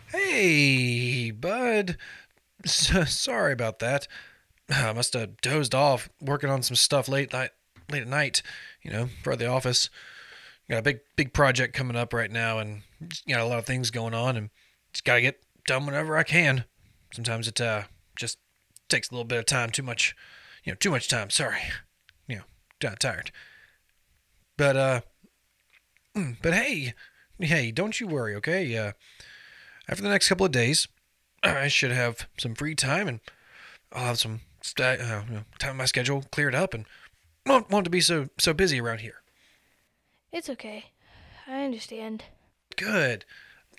Hey, 0.07 1.31
bud. 1.31 1.97
Sorry 2.65 3.53
about 3.53 3.79
that. 3.79 4.07
I 4.69 4.93
must 4.93 5.13
have 5.13 5.39
dozed 5.41 5.75
off 5.75 6.09
working 6.19 6.49
on 6.49 6.63
some 6.63 6.75
stuff 6.75 7.07
late 7.07 7.31
night, 7.31 7.51
late 7.91 8.01
at 8.01 8.07
night, 8.07 8.41
you 8.81 8.91
know, 8.91 9.09
for 9.23 9.35
the 9.35 9.45
office. 9.45 9.89
got 10.69 10.79
a 10.79 10.81
big 10.81 11.01
big 11.15 11.33
project 11.33 11.75
coming 11.75 11.95
up 11.95 12.13
right 12.13 12.31
now, 12.31 12.57
and 12.57 12.81
got 13.27 13.41
a 13.41 13.45
lot 13.45 13.59
of 13.59 13.65
things 13.65 13.91
going 13.91 14.15
on, 14.15 14.35
and 14.35 14.49
just 14.93 15.05
gotta 15.05 15.21
get 15.21 15.41
done 15.67 15.85
whenever 15.85 16.17
I 16.17 16.23
can. 16.23 16.65
Sometimes 17.13 17.47
it 17.47 17.59
uh 17.61 17.83
just 18.15 18.37
takes 18.89 19.09
a 19.09 19.13
little 19.13 19.25
bit 19.25 19.39
of 19.39 19.45
time, 19.45 19.69
too 19.69 19.83
much, 19.83 20.15
you 20.63 20.71
know, 20.71 20.75
too 20.75 20.91
much 20.91 21.07
time. 21.07 21.29
Sorry, 21.29 21.61
you 22.27 22.37
know, 22.37 22.95
tired. 22.99 23.31
But 24.57 24.77
uh, 24.77 25.01
mm, 26.15 26.37
but 26.41 26.53
hey, 26.53 26.93
hey, 27.39 27.71
don't 27.71 27.99
you 27.99 28.07
worry, 28.07 28.35
okay? 28.35 28.77
Uh, 28.77 28.91
after 29.87 30.03
the 30.03 30.09
next 30.09 30.29
couple 30.29 30.45
of 30.45 30.51
days, 30.51 30.87
I 31.43 31.67
should 31.67 31.91
have 31.91 32.27
some 32.37 32.55
free 32.55 32.75
time, 32.75 33.07
and 33.07 33.19
I'll 33.91 34.05
have 34.05 34.19
some 34.19 34.41
sta- 34.61 34.97
uh, 34.99 35.23
you 35.27 35.35
know, 35.35 35.43
time 35.59 35.71
in 35.71 35.77
my 35.77 35.85
schedule 35.85 36.23
cleared 36.31 36.55
up, 36.55 36.73
and 36.73 36.85
won't 37.45 37.69
want 37.69 37.85
to 37.85 37.89
be 37.91 38.01
so 38.01 38.27
so 38.39 38.53
busy 38.53 38.79
around 38.79 38.99
here. 38.99 39.21
It's 40.31 40.49
okay. 40.49 40.91
I 41.47 41.63
understand. 41.63 42.23
Good. 42.77 43.25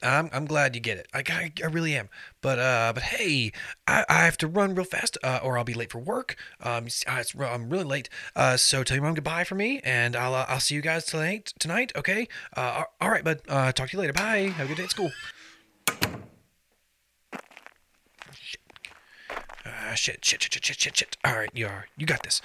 I'm 0.02 0.28
I'm 0.32 0.44
glad 0.46 0.74
you 0.74 0.80
get 0.80 0.98
it. 0.98 1.08
I 1.14 1.22
I, 1.28 1.52
I 1.62 1.66
really 1.66 1.96
am. 1.96 2.08
But 2.40 2.58
uh 2.58 2.92
but 2.94 3.02
hey, 3.04 3.52
I, 3.86 4.04
I 4.08 4.24
have 4.24 4.36
to 4.38 4.46
run 4.46 4.74
real 4.74 4.84
fast 4.84 5.16
uh, 5.22 5.40
or 5.42 5.56
I'll 5.58 5.64
be 5.64 5.74
late 5.74 5.90
for 5.92 5.98
work. 5.98 6.36
Um 6.62 6.88
I'm 7.06 7.70
really 7.70 7.84
late. 7.84 8.08
Uh 8.36 8.56
so 8.56 8.82
tell 8.84 8.96
your 8.96 9.04
mom 9.04 9.14
goodbye 9.14 9.44
for 9.44 9.54
me 9.54 9.80
and 9.84 10.16
I'll 10.16 10.34
uh, 10.34 10.46
I'll 10.48 10.60
see 10.60 10.74
you 10.74 10.80
guys 10.82 11.04
tonight 11.04 11.52
tonight, 11.58 11.92
okay? 11.96 12.28
Uh 12.56 12.84
all- 13.00 13.10
right, 13.10 13.24
bud. 13.24 13.40
Uh 13.48 13.72
talk 13.72 13.88
to 13.90 13.96
you 13.96 14.00
later. 14.00 14.12
Bye. 14.12 14.52
Have 14.56 14.66
a 14.66 14.68
good 14.68 14.76
day 14.78 14.84
at 14.84 14.90
school. 14.90 15.12
Shit. 18.34 18.60
Uh 19.64 19.94
shit 19.94 20.24
shit 20.24 20.42
shit 20.42 20.52
shit 20.54 20.64
shit 20.64 20.80
shit. 20.80 20.96
shit. 20.96 21.16
All 21.24 21.34
right, 21.36 21.50
you 21.54 21.66
are. 21.66 21.86
You 21.96 22.06
got 22.06 22.22
this. 22.22 22.40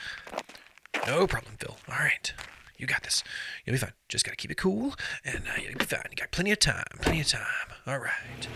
No 1.06 1.26
problem, 1.28 1.56
Phil. 1.60 1.78
All 1.90 1.98
right. 2.00 2.34
You 2.78 2.86
got 2.86 3.04
this. 3.04 3.24
You'll 3.66 3.74
be 3.74 3.80
fine. 3.80 3.94
Just 4.08 4.24
gotta 4.24 4.38
keep 4.38 4.52
it 4.52 4.58
cool, 4.58 4.94
and 5.26 5.44
uh, 5.48 5.60
you'll 5.62 5.78
be 5.78 5.86
fine. 5.86 6.04
You 6.10 6.16
got 6.16 6.32
plenty 6.32 6.52
of 6.52 6.60
time. 6.60 6.86
Plenty 7.02 7.22
of 7.22 7.28
time. 7.28 7.42
All 7.88 7.98
right. 8.00 8.48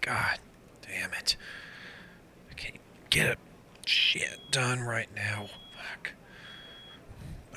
God 0.00 0.38
damn 0.82 1.12
it. 1.12 1.36
I 2.50 2.54
can't 2.54 2.74
get 3.10 3.38
shit 3.86 4.38
done 4.50 4.80
right 4.80 5.08
now. 5.14 5.46
Fuck. 5.76 6.12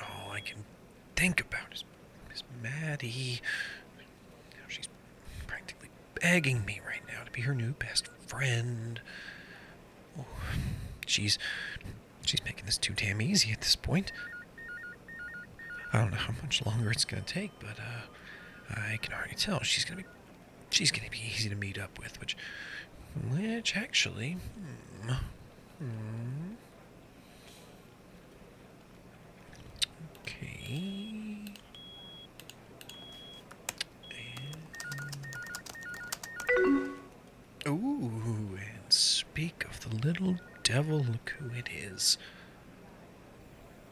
All 0.00 0.32
I 0.32 0.40
can 0.40 0.64
think 1.16 1.40
about 1.40 1.72
is, 1.72 1.84
is 2.34 2.42
Maddie. 2.62 3.40
How 4.52 4.68
she's 4.68 4.88
practically 5.46 5.88
begging 6.20 6.64
me 6.64 6.80
right 6.86 7.02
now 7.08 7.22
to 7.24 7.30
be 7.30 7.42
her 7.42 7.54
new 7.54 7.72
best 7.72 8.08
friend. 8.26 9.00
Oh, 10.18 10.24
she's 11.06 11.38
she's 12.26 12.44
making 12.44 12.66
this 12.66 12.78
too 12.78 12.94
damn 12.94 13.22
easy 13.22 13.52
at 13.52 13.60
this 13.60 13.76
point. 13.76 14.12
I 15.92 15.98
don't 15.98 16.10
know 16.10 16.16
how 16.16 16.34
much 16.42 16.64
longer 16.66 16.90
it's 16.90 17.04
gonna 17.04 17.22
take, 17.22 17.52
but 17.60 17.78
uh, 17.78 18.74
I 18.76 18.98
can 19.00 19.14
already 19.14 19.36
tell 19.36 19.62
she's 19.62 19.84
gonna 19.84 20.02
be 20.02 20.08
she's 20.70 20.90
gonna 20.90 21.10
be 21.10 21.20
easy 21.24 21.48
to 21.48 21.54
meet 21.54 21.78
up 21.78 21.98
with, 21.98 22.18
which 22.20 22.36
which 23.30 23.76
actually 23.76 24.32
hmm, 25.02 25.12
okay. 30.22 31.54
Ooh, 37.66 38.58
and 38.58 38.92
speak 38.92 39.64
of 39.64 39.80
the 39.80 39.96
little 40.06 40.36
devil, 40.62 40.98
look 40.98 41.34
who 41.38 41.50
it 41.56 41.68
is. 41.72 42.18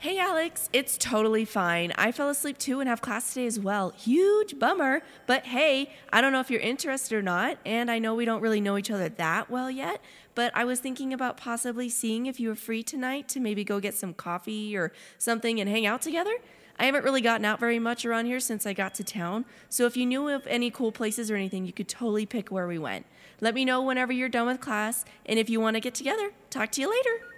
Hey, 0.02 0.18
Alex, 0.18 0.68
it's 0.72 0.98
totally 0.98 1.44
fine. 1.44 1.92
I 1.96 2.10
fell 2.10 2.28
asleep 2.28 2.58
too 2.58 2.80
and 2.80 2.88
have 2.88 3.00
class 3.00 3.32
today 3.32 3.46
as 3.46 3.60
well. 3.60 3.90
Huge 3.90 4.58
bummer. 4.58 5.00
But 5.28 5.46
hey, 5.46 5.94
I 6.12 6.20
don't 6.20 6.32
know 6.32 6.40
if 6.40 6.50
you're 6.50 6.60
interested 6.60 7.14
or 7.14 7.22
not, 7.22 7.58
and 7.64 7.88
I 7.88 8.00
know 8.00 8.16
we 8.16 8.24
don't 8.24 8.40
really 8.40 8.60
know 8.60 8.76
each 8.76 8.90
other 8.90 9.08
that 9.08 9.48
well 9.48 9.70
yet, 9.70 10.00
but 10.34 10.50
I 10.56 10.64
was 10.64 10.80
thinking 10.80 11.12
about 11.12 11.36
possibly 11.36 11.88
seeing 11.88 12.26
if 12.26 12.40
you 12.40 12.48
were 12.48 12.56
free 12.56 12.82
tonight 12.82 13.28
to 13.28 13.38
maybe 13.38 13.62
go 13.62 13.78
get 13.78 13.94
some 13.94 14.12
coffee 14.12 14.76
or 14.76 14.90
something 15.18 15.60
and 15.60 15.70
hang 15.70 15.86
out 15.86 16.02
together. 16.02 16.36
I 16.80 16.86
haven't 16.86 17.04
really 17.04 17.20
gotten 17.20 17.44
out 17.44 17.60
very 17.60 17.78
much 17.78 18.04
around 18.04 18.26
here 18.26 18.40
since 18.40 18.66
I 18.66 18.72
got 18.72 18.94
to 18.94 19.04
town, 19.04 19.44
so 19.68 19.86
if 19.86 19.96
you 19.96 20.04
knew 20.04 20.28
of 20.30 20.44
any 20.48 20.72
cool 20.72 20.90
places 20.90 21.30
or 21.30 21.36
anything, 21.36 21.64
you 21.64 21.72
could 21.72 21.88
totally 21.88 22.26
pick 22.26 22.50
where 22.50 22.66
we 22.66 22.76
went. 22.76 23.06
Let 23.40 23.54
me 23.54 23.64
know 23.64 23.80
whenever 23.80 24.12
you're 24.12 24.28
done 24.28 24.48
with 24.48 24.60
class, 24.60 25.04
and 25.26 25.38
if 25.38 25.48
you 25.48 25.60
want 25.60 25.76
to 25.76 25.80
get 25.80 25.94
together, 25.94 26.32
talk 26.50 26.72
to 26.72 26.80
you 26.80 26.90
later. 26.90 27.31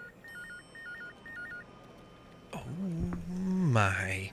My. 2.66 4.30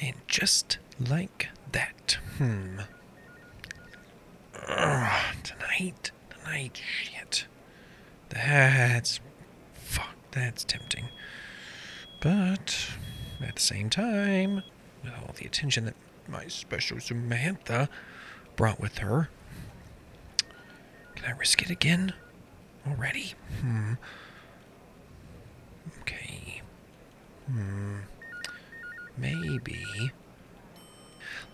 And 0.00 0.14
just 0.26 0.78
like 0.98 1.48
that. 1.72 2.18
Hmm. 2.38 2.80
Ugh, 4.68 5.34
tonight. 5.42 6.10
Tonight. 6.30 6.80
Shit. 6.84 7.46
That's. 8.28 9.20
Fuck. 9.74 10.14
That's 10.32 10.64
tempting. 10.64 11.08
But. 12.20 12.88
At 13.42 13.56
the 13.56 13.60
same 13.60 13.90
time, 13.90 14.62
with 15.02 15.12
all 15.14 15.34
the 15.36 15.44
attention 15.46 15.84
that 15.86 15.96
my 16.28 16.46
special 16.46 17.00
Samantha 17.00 17.88
brought 18.54 18.78
with 18.80 18.98
her, 18.98 19.28
can 21.16 21.24
I 21.26 21.36
risk 21.36 21.60
it 21.60 21.68
again? 21.70 22.12
Already? 22.88 23.34
Hmm. 23.60 23.94
Okay. 26.02 26.21
Hmm. 27.52 27.98
Maybe. 29.16 29.84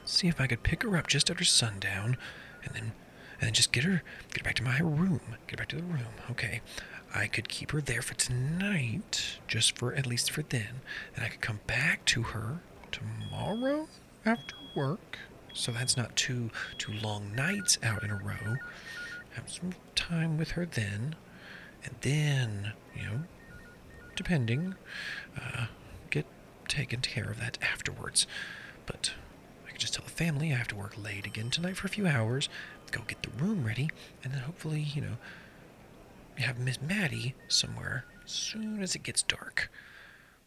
Let's 0.01 0.13
see 0.13 0.29
if 0.29 0.41
I 0.41 0.47
could 0.47 0.63
pick 0.63 0.85
her 0.85 0.97
up 0.97 1.09
just 1.09 1.31
after 1.31 1.45
sundown, 1.45 2.17
and 2.65 2.75
then, 2.75 2.93
and 3.41 3.49
then 3.49 3.53
just 3.53 3.73
get 3.73 3.85
her, 3.85 4.03
get 4.33 4.41
her 4.41 4.45
back 4.45 4.55
to 4.57 4.63
my 4.63 4.79
room. 4.79 5.21
Get 5.47 5.59
her 5.59 5.65
back 5.65 5.69
to 5.69 5.77
the 5.77 5.83
room. 5.83 6.15
Okay. 6.31 6.61
I 7.15 7.27
could 7.27 7.49
keep 7.49 7.71
her 7.73 7.81
there 7.81 8.03
for 8.03 8.15
tonight, 8.15 9.39
just 9.47 9.79
for 9.79 9.95
at 9.95 10.07
least 10.07 10.31
for 10.31 10.43
then, 10.43 10.83
and 11.17 11.25
I 11.25 11.29
could 11.29 11.41
come 11.41 11.61
back 11.67 12.05
to 12.07 12.23
her 12.23 12.61
tomorrow 12.93 13.89
after 14.25 14.55
work. 14.77 15.19
So 15.55 15.73
that's 15.73 15.97
not 15.97 16.15
two 16.17 16.51
two 16.77 16.93
long 16.93 17.35
nights 17.35 17.79
out 17.83 18.05
in 18.05 18.11
a 18.11 18.17
row. 18.17 18.57
Have 19.33 19.51
some 19.51 19.73
time 19.95 20.37
with 20.37 20.51
her 20.53 20.67
then, 20.67 21.17
and 21.85 21.95
then 22.03 22.73
you 22.95 23.03
know, 23.05 23.21
depending, 24.15 24.75
uh, 25.41 25.67
taken 26.69 27.01
care 27.01 27.31
of 27.31 27.41
that 27.41 27.59
afterwards. 27.63 28.27
But 28.87 29.13
I 29.67 29.71
can 29.71 29.79
just 29.79 29.95
tell 29.95 30.05
the 30.05 30.11
family 30.11 30.53
I 30.53 30.57
have 30.57 30.69
to 30.69 30.77
work 30.77 30.95
late 31.03 31.27
again 31.27 31.51
tonight 31.51 31.77
for 31.77 31.87
a 31.87 31.91
few 31.91 32.07
hours, 32.07 32.49
go 32.91 33.03
get 33.07 33.23
the 33.23 33.43
room 33.43 33.65
ready, 33.65 33.91
and 34.23 34.33
then 34.33 34.41
hopefully, 34.41 34.81
you 34.81 35.01
know, 35.01 35.17
have 36.37 36.59
Miss 36.59 36.81
Maddie 36.81 37.35
somewhere 37.49 38.05
soon 38.25 38.83
as 38.83 38.95
it 38.95 39.03
gets 39.03 39.23
dark. 39.23 39.71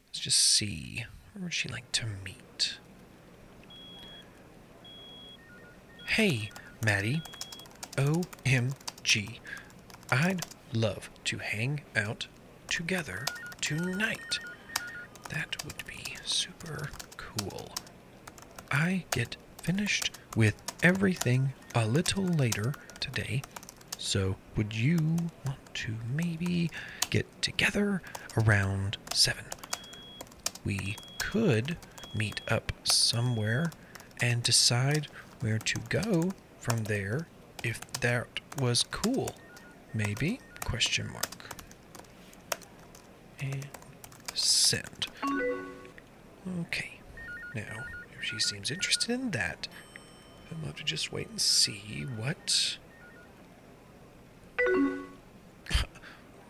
Let's 0.08 0.20
just 0.20 0.40
see. 0.40 1.06
Where 1.34 1.44
would 1.44 1.54
she 1.54 1.70
like 1.70 1.92
to 1.94 2.06
meet? 2.24 2.78
Hey, 6.08 6.50
Maddie. 6.84 7.22
OMG. 7.96 9.40
I'd 10.12 10.46
love 10.74 11.10
to 11.26 11.38
hang 11.38 11.82
out 11.96 12.28
together 12.68 13.26
tonight. 13.60 14.40
That 15.34 15.64
would 15.64 15.84
be 15.86 16.16
super 16.26 16.90
cool. 17.18 17.70
I 18.72 19.06
get 19.12 19.38
finished 19.62 20.12
with 20.36 20.56
everything 20.84 21.54
a 21.76 21.86
little 21.88 22.24
later 22.26 22.74
today, 23.00 23.42
so 23.98 24.36
would 24.56 24.76
you 24.76 24.98
want 25.46 25.74
to 25.76 25.96
maybe 26.14 26.70
get 27.10 27.26
together 27.42 28.02
around 28.38 28.98
7? 29.14 29.44
We 30.66 30.98
could 31.20 31.78
meet 32.16 32.42
up 32.50 32.72
somewhere 32.84 33.72
and 34.22 34.44
decide 34.44 35.08
where 35.40 35.60
to 35.60 35.80
go 35.90 36.34
from 36.60 36.84
there 36.86 37.28
if 37.64 37.80
that 38.02 38.28
was 38.60 38.84
cool. 38.84 39.36
Maybe? 39.94 40.40
Question 40.66 41.10
mark. 41.12 41.56
And 43.40 43.68
send. 44.36 45.08
Okay. 46.62 47.00
Now, 47.56 47.86
if 48.18 48.24
she 48.24 48.40
seems 48.40 48.72
interested 48.72 49.12
in 49.12 49.32
that, 49.32 49.68
I'll 50.52 50.68
have 50.68 50.76
to 50.78 50.84
just 50.84 51.12
wait 51.12 51.30
and 51.30 51.42
see 51.42 52.06
what. 52.18 52.78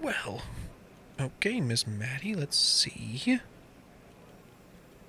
Well, 0.02 0.42
okay, 1.20 1.62
Miss 1.62 1.86
Maddie, 1.86 2.34
let's 2.34 2.58
see. 2.58 3.40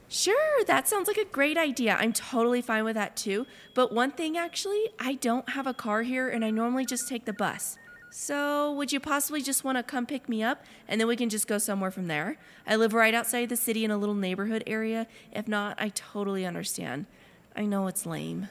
Sure, 0.06 0.64
that 0.66 0.86
sounds 0.86 1.08
like 1.08 1.16
a 1.16 1.24
great 1.24 1.56
idea. 1.56 1.96
I'm 1.98 2.12
totally 2.12 2.60
fine 2.60 2.84
with 2.84 2.96
that 2.96 3.16
too. 3.16 3.46
But 3.72 3.94
one 3.94 4.10
thing 4.10 4.36
actually, 4.36 4.90
I 5.00 5.14
don't 5.14 5.48
have 5.48 5.66
a 5.66 5.72
car 5.72 6.02
here 6.02 6.28
and 6.28 6.44
I 6.44 6.50
normally 6.50 6.84
just 6.84 7.08
take 7.08 7.24
the 7.24 7.32
bus. 7.32 7.78
So, 8.14 8.70
would 8.72 8.92
you 8.92 9.00
possibly 9.00 9.40
just 9.40 9.64
want 9.64 9.78
to 9.78 9.82
come 9.82 10.04
pick 10.04 10.28
me 10.28 10.42
up 10.42 10.62
and 10.86 11.00
then 11.00 11.08
we 11.08 11.16
can 11.16 11.30
just 11.30 11.46
go 11.46 11.56
somewhere 11.56 11.90
from 11.90 12.08
there? 12.08 12.36
I 12.66 12.76
live 12.76 12.92
right 12.92 13.14
outside 13.14 13.48
the 13.48 13.56
city 13.56 13.86
in 13.86 13.90
a 13.90 13.96
little 13.96 14.14
neighborhood 14.14 14.62
area. 14.66 15.06
If 15.32 15.48
not, 15.48 15.80
I 15.80 15.88
totally 15.88 16.44
understand. 16.44 17.06
I 17.56 17.64
know 17.64 17.86
it's 17.86 18.04
lame. 18.04 18.50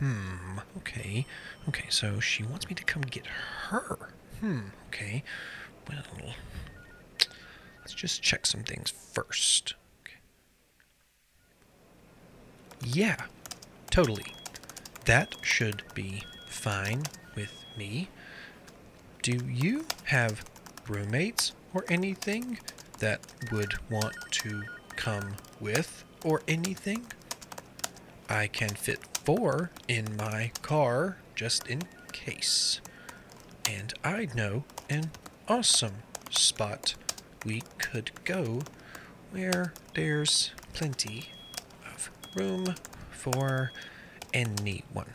Hmm, 0.00 0.58
okay. 0.78 1.26
Okay, 1.68 1.84
so 1.88 2.18
she 2.18 2.42
wants 2.42 2.68
me 2.68 2.74
to 2.74 2.82
come 2.82 3.02
get 3.02 3.24
her. 3.68 4.10
Hmm, 4.40 4.70
okay. 4.88 5.22
Well, 5.88 6.34
let's 7.78 7.94
just 7.94 8.20
check 8.20 8.46
some 8.46 8.64
things 8.64 8.90
first. 8.90 9.74
Okay. 10.02 10.16
Yeah, 12.84 13.26
totally. 13.92 14.34
That 15.04 15.36
should 15.42 15.84
be 15.94 16.24
fine 16.48 17.04
with 17.36 17.64
me. 17.76 18.08
Do 19.28 19.44
you 19.46 19.84
have 20.04 20.42
roommates 20.88 21.52
or 21.74 21.84
anything 21.90 22.60
that 23.00 23.20
would 23.52 23.74
want 23.90 24.16
to 24.30 24.62
come 24.96 25.36
with 25.60 26.02
or 26.24 26.40
anything? 26.48 27.12
I 28.26 28.46
can 28.46 28.70
fit 28.70 29.00
four 29.26 29.70
in 29.86 30.16
my 30.16 30.52
car 30.62 31.18
just 31.34 31.66
in 31.66 31.82
case. 32.10 32.80
And 33.68 33.92
I 34.02 34.28
know 34.34 34.64
an 34.88 35.10
awesome 35.46 35.96
spot 36.30 36.94
we 37.44 37.64
could 37.76 38.12
go 38.24 38.60
where 39.30 39.74
there's 39.92 40.52
plenty 40.72 41.32
of 41.94 42.10
room 42.34 42.76
for 43.10 43.72
anyone. 44.32 45.10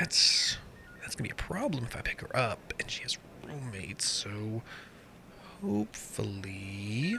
That's 0.00 0.56
that's 1.02 1.14
gonna 1.14 1.28
be 1.28 1.32
a 1.32 1.34
problem 1.34 1.84
if 1.84 1.94
I 1.94 2.00
pick 2.00 2.22
her 2.22 2.34
up 2.34 2.72
and 2.80 2.90
she 2.90 3.02
has 3.02 3.18
roommates, 3.46 4.06
so 4.06 4.62
hopefully 5.62 7.18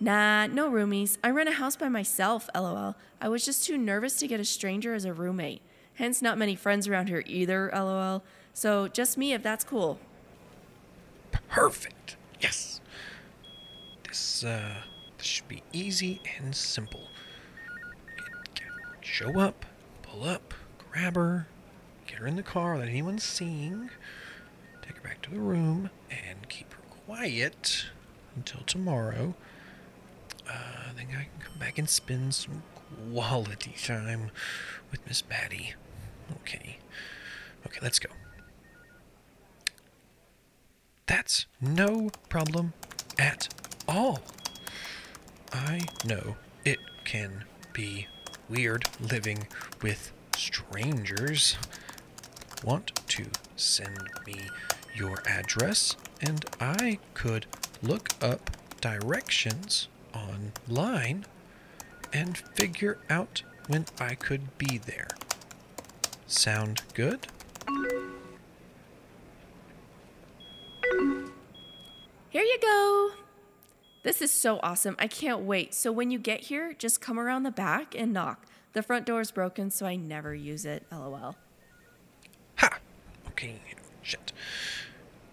Nah, 0.00 0.46
no 0.46 0.70
roomies. 0.70 1.16
I 1.24 1.30
rent 1.30 1.48
a 1.48 1.52
house 1.52 1.74
by 1.74 1.88
myself, 1.88 2.50
lol. 2.54 2.96
I 3.20 3.28
was 3.28 3.44
just 3.44 3.64
too 3.64 3.78
nervous 3.78 4.16
to 4.18 4.28
get 4.28 4.38
a 4.38 4.44
stranger 4.44 4.92
as 4.94 5.04
a 5.04 5.12
roommate. 5.12 5.62
Hence, 5.94 6.20
not 6.22 6.38
many 6.38 6.54
friends 6.54 6.86
around 6.86 7.08
here 7.08 7.24
either, 7.26 7.70
lol. 7.74 8.22
So, 8.52 8.88
just 8.88 9.16
me 9.16 9.32
if 9.32 9.42
that's 9.42 9.64
cool. 9.64 9.98
Perfect. 11.48 12.16
Yes. 12.40 12.80
This 14.06 14.44
uh 14.44 14.82
this 15.16 15.26
should 15.26 15.48
be 15.48 15.62
easy 15.72 16.20
and 16.38 16.54
simple. 16.54 17.08
Show 19.00 19.40
up, 19.40 19.64
pull 20.08 20.24
up, 20.24 20.54
grab 20.90 21.14
her, 21.14 21.46
get 22.06 22.18
her 22.18 22.26
in 22.26 22.36
the 22.36 22.42
car 22.42 22.74
without 22.74 22.88
anyone 22.88 23.18
seeing, 23.18 23.90
take 24.82 24.96
her 24.96 25.02
back 25.02 25.22
to 25.22 25.30
the 25.30 25.38
room, 25.38 25.90
and 26.10 26.48
keep 26.48 26.72
her 26.72 26.82
quiet 27.06 27.86
until 28.34 28.60
tomorrow. 28.62 29.34
Uh, 30.48 30.92
then 30.96 31.06
I 31.10 31.24
can 31.24 31.40
come 31.40 31.58
back 31.58 31.78
and 31.78 31.88
spend 31.88 32.34
some 32.34 32.62
quality 33.12 33.74
time 33.82 34.30
with 34.90 35.06
Miss 35.06 35.22
Maddie. 35.28 35.74
Okay. 36.40 36.78
Okay, 37.66 37.78
let's 37.82 37.98
go. 37.98 38.08
That's 41.06 41.46
no 41.60 42.10
problem 42.28 42.72
at 43.18 43.52
all. 43.86 44.20
I 45.52 45.80
know 46.04 46.36
it 46.64 46.78
can 47.04 47.44
be 47.72 48.06
weird 48.48 48.84
living 49.00 49.46
with 49.82 50.12
strangers. 50.36 51.56
Want 52.64 52.92
to 53.08 53.26
send 53.56 54.08
me 54.26 54.40
your 54.94 55.22
address, 55.26 55.96
and 56.20 56.44
I 56.60 56.98
could 57.14 57.46
look 57.82 58.08
up 58.22 58.50
directions 58.80 59.88
online 60.14 61.26
and 62.12 62.36
figure 62.36 62.98
out 63.10 63.42
when 63.66 63.86
I 64.00 64.14
could 64.14 64.56
be 64.58 64.78
there. 64.78 65.08
Sound 66.26 66.82
good? 66.94 67.26
Here 72.30 72.42
you 72.42 72.58
go. 72.60 73.10
This 74.08 74.22
is 74.22 74.30
so 74.30 74.58
awesome. 74.62 74.96
I 74.98 75.06
can't 75.06 75.40
wait. 75.40 75.74
So, 75.74 75.92
when 75.92 76.10
you 76.10 76.18
get 76.18 76.44
here, 76.44 76.72
just 76.72 76.98
come 76.98 77.20
around 77.20 77.42
the 77.42 77.50
back 77.50 77.94
and 77.94 78.10
knock. 78.10 78.46
The 78.72 78.82
front 78.82 79.04
door 79.04 79.20
is 79.20 79.30
broken, 79.30 79.70
so 79.70 79.84
I 79.84 79.96
never 79.96 80.34
use 80.34 80.64
it, 80.64 80.86
lol. 80.90 81.36
Ha! 82.56 82.78
Okay, 83.28 83.60
shit. 84.00 84.32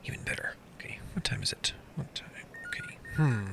Even 0.04 0.24
better. 0.24 0.56
Okay, 0.78 1.00
what 1.14 1.24
time 1.24 1.42
is 1.42 1.54
it? 1.54 1.72
What 1.96 2.14
time? 2.14 2.28
Okay, 2.68 2.98
hmm. 3.16 3.44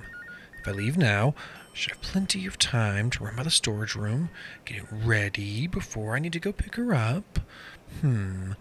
If 0.60 0.66
I 0.66 0.72
leave 0.72 0.98
now, 0.98 1.36
I 1.72 1.76
should 1.76 1.92
have 1.92 2.02
plenty 2.02 2.44
of 2.44 2.58
time 2.58 3.08
to 3.10 3.22
run 3.22 3.36
by 3.36 3.44
the 3.44 3.50
storage 3.52 3.94
room, 3.94 4.28
get 4.64 4.78
it 4.78 4.86
ready 4.90 5.68
before 5.68 6.16
I 6.16 6.18
need 6.18 6.32
to 6.32 6.40
go 6.40 6.50
pick 6.50 6.74
her 6.74 6.92
up. 6.92 7.38
Hmm. 8.00 8.54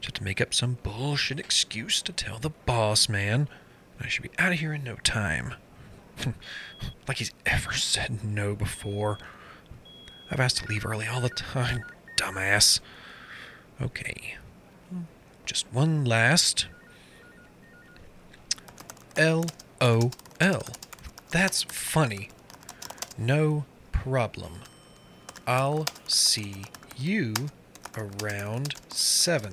Just 0.00 0.16
to 0.16 0.24
make 0.24 0.40
up 0.40 0.54
some 0.54 0.76
bullshit 0.82 1.38
excuse 1.38 2.02
to 2.02 2.12
tell 2.12 2.40
the 2.40 2.50
boss 2.50 3.08
man. 3.08 3.48
I 4.00 4.08
should 4.08 4.24
be 4.24 4.30
out 4.40 4.52
of 4.52 4.58
here 4.58 4.72
in 4.72 4.82
no 4.82 4.96
time. 4.96 5.54
like 7.08 7.18
he's 7.18 7.32
ever 7.46 7.72
said 7.72 8.24
no 8.24 8.54
before. 8.54 9.18
I've 10.30 10.40
asked 10.40 10.58
to 10.58 10.66
leave 10.68 10.86
early 10.86 11.06
all 11.06 11.20
the 11.20 11.28
time, 11.28 11.84
dumbass. 12.16 12.80
Okay. 13.80 14.36
Just 15.44 15.66
one 15.72 16.04
last. 16.04 16.66
L 19.16 19.44
O 19.80 20.12
L. 20.38 20.62
That's 21.30 21.64
funny. 21.64 22.30
No 23.18 23.64
problem. 23.92 24.60
I'll 25.46 25.86
see 26.06 26.64
you 26.96 27.34
around 27.96 28.74
7. 28.88 29.52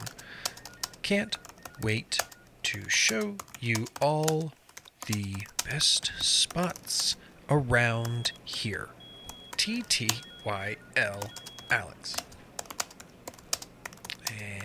Can't 1.01 1.37
wait 1.81 2.19
to 2.63 2.87
show 2.87 3.35
you 3.59 3.85
all 3.99 4.53
the 5.07 5.35
best 5.65 6.11
spots 6.19 7.15
around 7.49 8.33
here. 8.43 8.89
TTYL 9.53 11.29
Alex. 11.71 12.15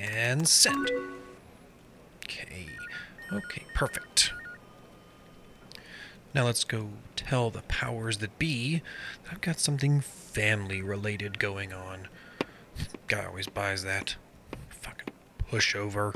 And 0.01 0.47
send. 0.47 0.91
Okay. 2.25 2.67
Okay, 3.33 3.63
perfect. 3.75 4.33
Now 6.35 6.45
let's 6.45 6.65
go 6.65 6.89
tell 7.15 7.51
the 7.51 7.63
powers 7.63 8.19
that 8.19 8.39
be 8.39 8.83
that 9.25 9.33
I've 9.33 9.41
got 9.41 9.61
something 9.61 10.01
family 10.01 10.83
related 10.83 11.39
going 11.39 11.73
on. 11.73 12.09
Guy 13.07 13.25
always 13.27 13.47
buys 13.47 13.85
that. 13.85 14.17
Fucking 14.71 15.15
pushover. 15.51 16.15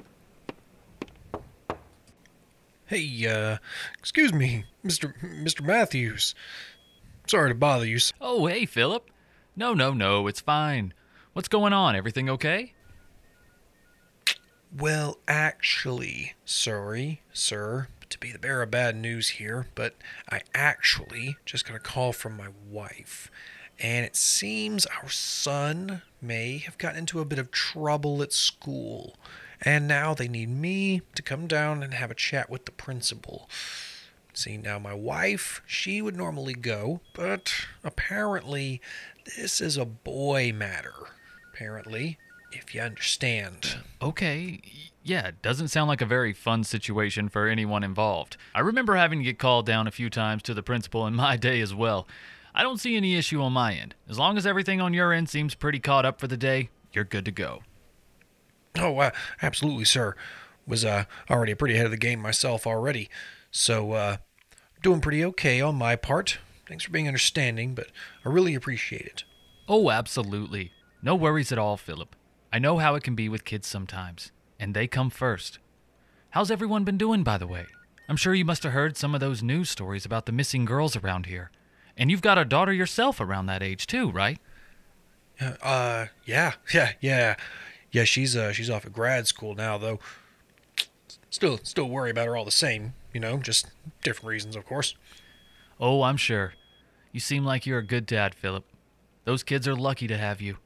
Hey, 2.89 3.27
uh, 3.27 3.59
excuse 3.99 4.33
me, 4.33 4.65
Mr. 4.85 5.13
Mr. 5.21 5.61
Matthews. 5.61 6.37
Sorry 7.27 7.51
to 7.51 7.55
bother 7.55 7.85
you. 7.85 7.99
Oh, 8.21 8.47
hey, 8.47 8.65
Philip. 8.65 9.11
No, 9.57 9.75
no, 9.75 9.93
no, 9.93 10.29
it's 10.29 10.41
fine. 10.41 10.95
What's 11.33 11.49
going 11.49 11.73
on? 11.73 11.97
Everything 11.97 12.31
okay? 12.31 12.75
Well, 14.77 15.19
actually, 15.27 16.35
sorry, 16.45 17.23
sir, 17.33 17.89
to 18.09 18.19
be 18.19 18.31
the 18.31 18.39
bearer 18.39 18.63
of 18.63 18.71
bad 18.71 18.95
news 18.95 19.31
here, 19.31 19.67
but 19.75 19.97
I 20.31 20.43
actually 20.55 21.37
just 21.45 21.67
got 21.67 21.77
a 21.77 21.81
call 21.81 22.13
from 22.13 22.37
my 22.37 22.49
wife. 22.71 23.31
And 23.81 24.07
it 24.07 24.15
seems 24.15 24.87
our 24.87 25.09
son 25.09 26.03
may 26.23 26.59
have 26.59 26.79
gotten 26.79 27.01
into 27.01 27.21
a 27.21 27.25
bit 27.25 27.41
of 27.41 27.51
trouble 27.51 28.23
at 28.23 28.33
school. 28.33 29.17
And 29.63 29.89
now 29.89 30.15
they 30.15 30.29
need 30.29 30.51
me 30.51 31.03
to 31.15 31.23
come 31.23 31.47
down 31.47 31.83
and 31.83 31.95
have 31.95 32.11
a 32.11 32.15
chat 32.15 32.51
with 32.51 32.67
the 32.67 32.73
principal. 32.73 33.49
See, 34.35 34.57
now 34.59 34.79
my 34.79 34.93
wife, 34.95 35.63
she 35.67 36.03
would 36.03 36.15
normally 36.17 36.53
go, 36.55 37.01
but 37.15 37.53
apparently 37.83 38.83
this 39.37 39.61
is 39.63 39.77
a 39.79 39.87
boy 39.87 40.53
matter. 40.55 40.93
Apparently. 41.53 42.19
if 42.53 42.75
you 42.75 42.81
understand. 42.81 43.77
Okay, 44.01 44.61
yeah, 45.03 45.31
doesn't 45.43 45.69
sound 45.69 45.89
like 45.89 46.01
a 46.01 46.07
very 46.07 46.33
fun 46.33 46.65
situation 46.65 47.29
for 47.29 47.47
anyone 47.49 47.83
involved. 47.85 48.37
I 48.55 48.61
remember 48.61 48.97
having 48.97 49.19
to 49.21 49.25
get 49.25 49.39
called 49.39 49.67
down 49.67 49.87
a 49.87 49.91
few 49.93 50.11
times 50.11 50.43
to 50.45 50.55
the 50.55 50.63
principal 50.63 51.07
in 51.07 51.15
my 51.15 51.37
day 51.37 51.61
as 51.61 51.75
well. 51.75 52.07
I 52.55 52.63
don't 52.63 52.79
see 52.81 52.97
any 52.97 53.17
issue 53.17 53.43
on 53.43 53.53
my 53.53 53.75
end. 53.75 53.95
As 54.09 54.19
long 54.19 54.39
as 54.39 54.47
everything 54.47 54.81
on 54.81 54.95
your 54.95 55.13
end 55.13 55.29
seems 55.29 55.55
pretty 55.55 55.79
caught 55.79 56.07
up 56.07 56.21
for 56.21 56.27
the 56.27 56.37
day, 56.37 56.71
you're 56.93 57.05
good 57.05 57.25
to 57.27 57.31
go. 57.31 57.63
Oh, 58.79 58.99
uh, 58.99 59.11
absolutely, 59.43 59.85
sir. 59.85 60.15
Was 60.67 60.85
uh, 60.85 61.05
already 61.31 61.55
pretty 61.55 61.75
ahead 61.75 61.87
of 61.87 61.93
the 61.93 61.97
game 61.97 62.21
myself 62.21 62.67
already. 62.67 63.09
So, 63.51 63.93
uh, 63.93 64.17
doing 64.83 65.01
pretty 65.01 65.25
okay 65.25 65.61
on 65.61 65.77
my 65.77 65.97
part. 65.97 66.39
Thanks 66.69 66.85
for 66.85 66.91
being 66.91 67.07
understanding, 67.07 67.75
but 67.75 67.89
I 68.25 68.29
really 68.29 68.55
appreciate 68.55 69.07
it. 69.07 69.25
Oh, 69.69 69.91
absolutely. 69.91 70.73
No 71.03 71.15
worries 71.15 71.53
at 71.53 71.59
all, 71.59 71.77
Philip. 71.77 72.17
I 72.53 72.59
know 72.59 72.79
how 72.79 72.95
it 72.95 73.03
can 73.03 73.15
be 73.15 73.29
with 73.29 73.45
kids 73.45 73.69
sometimes, 73.69 74.33
and 74.59 74.75
they 74.75 74.87
come 74.87 75.11
first. 75.11 75.59
How's 76.31 76.51
everyone 76.51 76.85
been 76.85 76.99
doing, 76.99 77.23
by 77.23 77.39
the 77.39 77.47
way? 77.47 77.67
I'm 78.09 78.17
sure 78.17 78.35
you 78.35 78.45
must 78.45 78.63
have 78.63 78.73
heard 78.73 78.97
some 78.97 79.15
of 79.15 79.21
those 79.21 79.43
news 79.43 79.71
stories 79.71 80.05
about 80.05 80.27
the 80.27 80.33
missing 80.33 80.65
girls 80.65 80.97
around 80.97 81.27
here. 81.27 81.51
And 81.97 82.11
you've 82.11 82.23
got 82.23 82.39
a 82.39 82.45
daughter 82.45 82.73
yourself 82.73 83.21
around 83.21 83.47
that 83.47 83.63
age, 83.63 83.87
too, 83.87 84.11
right? 84.11 84.39
Uh, 85.41 86.07
yeah, 86.25 86.55
yeah, 86.75 86.93
yeah, 87.01 87.37
yeah. 87.97 88.05
She's 88.05 88.37
uh, 88.37 88.53
she's 88.53 88.69
off 88.69 88.85
at 88.85 88.93
grad 88.93 89.27
school 89.27 89.55
now, 89.55 89.79
though. 89.79 89.99
Still, 91.31 91.59
still 91.63 91.89
worry 91.89 92.11
about 92.11 92.27
her 92.27 92.37
all 92.37 92.45
the 92.45 92.51
same. 92.51 92.95
You 93.13 93.21
know, 93.21 93.39
just 93.39 93.67
different 94.03 94.29
reasons, 94.29 94.55
of 94.57 94.67
course. 94.67 94.95
Oh, 95.81 96.03
I'm 96.03 96.17
sure. 96.17 96.55
You 97.13 97.21
seem 97.21 97.45
like 97.45 97.67
you're 97.67 97.79
a 97.79 97.87
good 97.87 98.07
dad, 98.07 98.35
Philip. 98.35 98.65
Those 99.25 99.43
kids 99.43 99.67
are 99.67 99.75
lucky 99.75 100.07
to 100.07 100.19
have 100.19 100.41
you. 100.41 100.59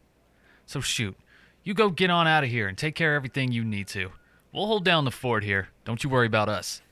So 0.67 0.81
shoot, 0.81 1.17
you 1.63 1.75
go 1.75 1.91
get 1.91 2.11
on 2.11 2.27
out 2.27 2.45
of 2.45 2.51
here 2.51 2.69
and 2.69 2.77
take 2.77 2.95
care 2.95 3.15
of 3.15 3.21
everything 3.21 3.53
you 3.53 3.65
need 3.65 3.87
to. 3.89 4.11
We'll 4.53 4.67
hold 4.67 4.85
down 4.85 5.05
the 5.05 5.11
fort 5.11 5.45
here. 5.45 5.69
Don't 5.85 6.03
you 6.03 6.11
worry 6.11 6.27
about 6.27 6.49
us. 6.49 6.83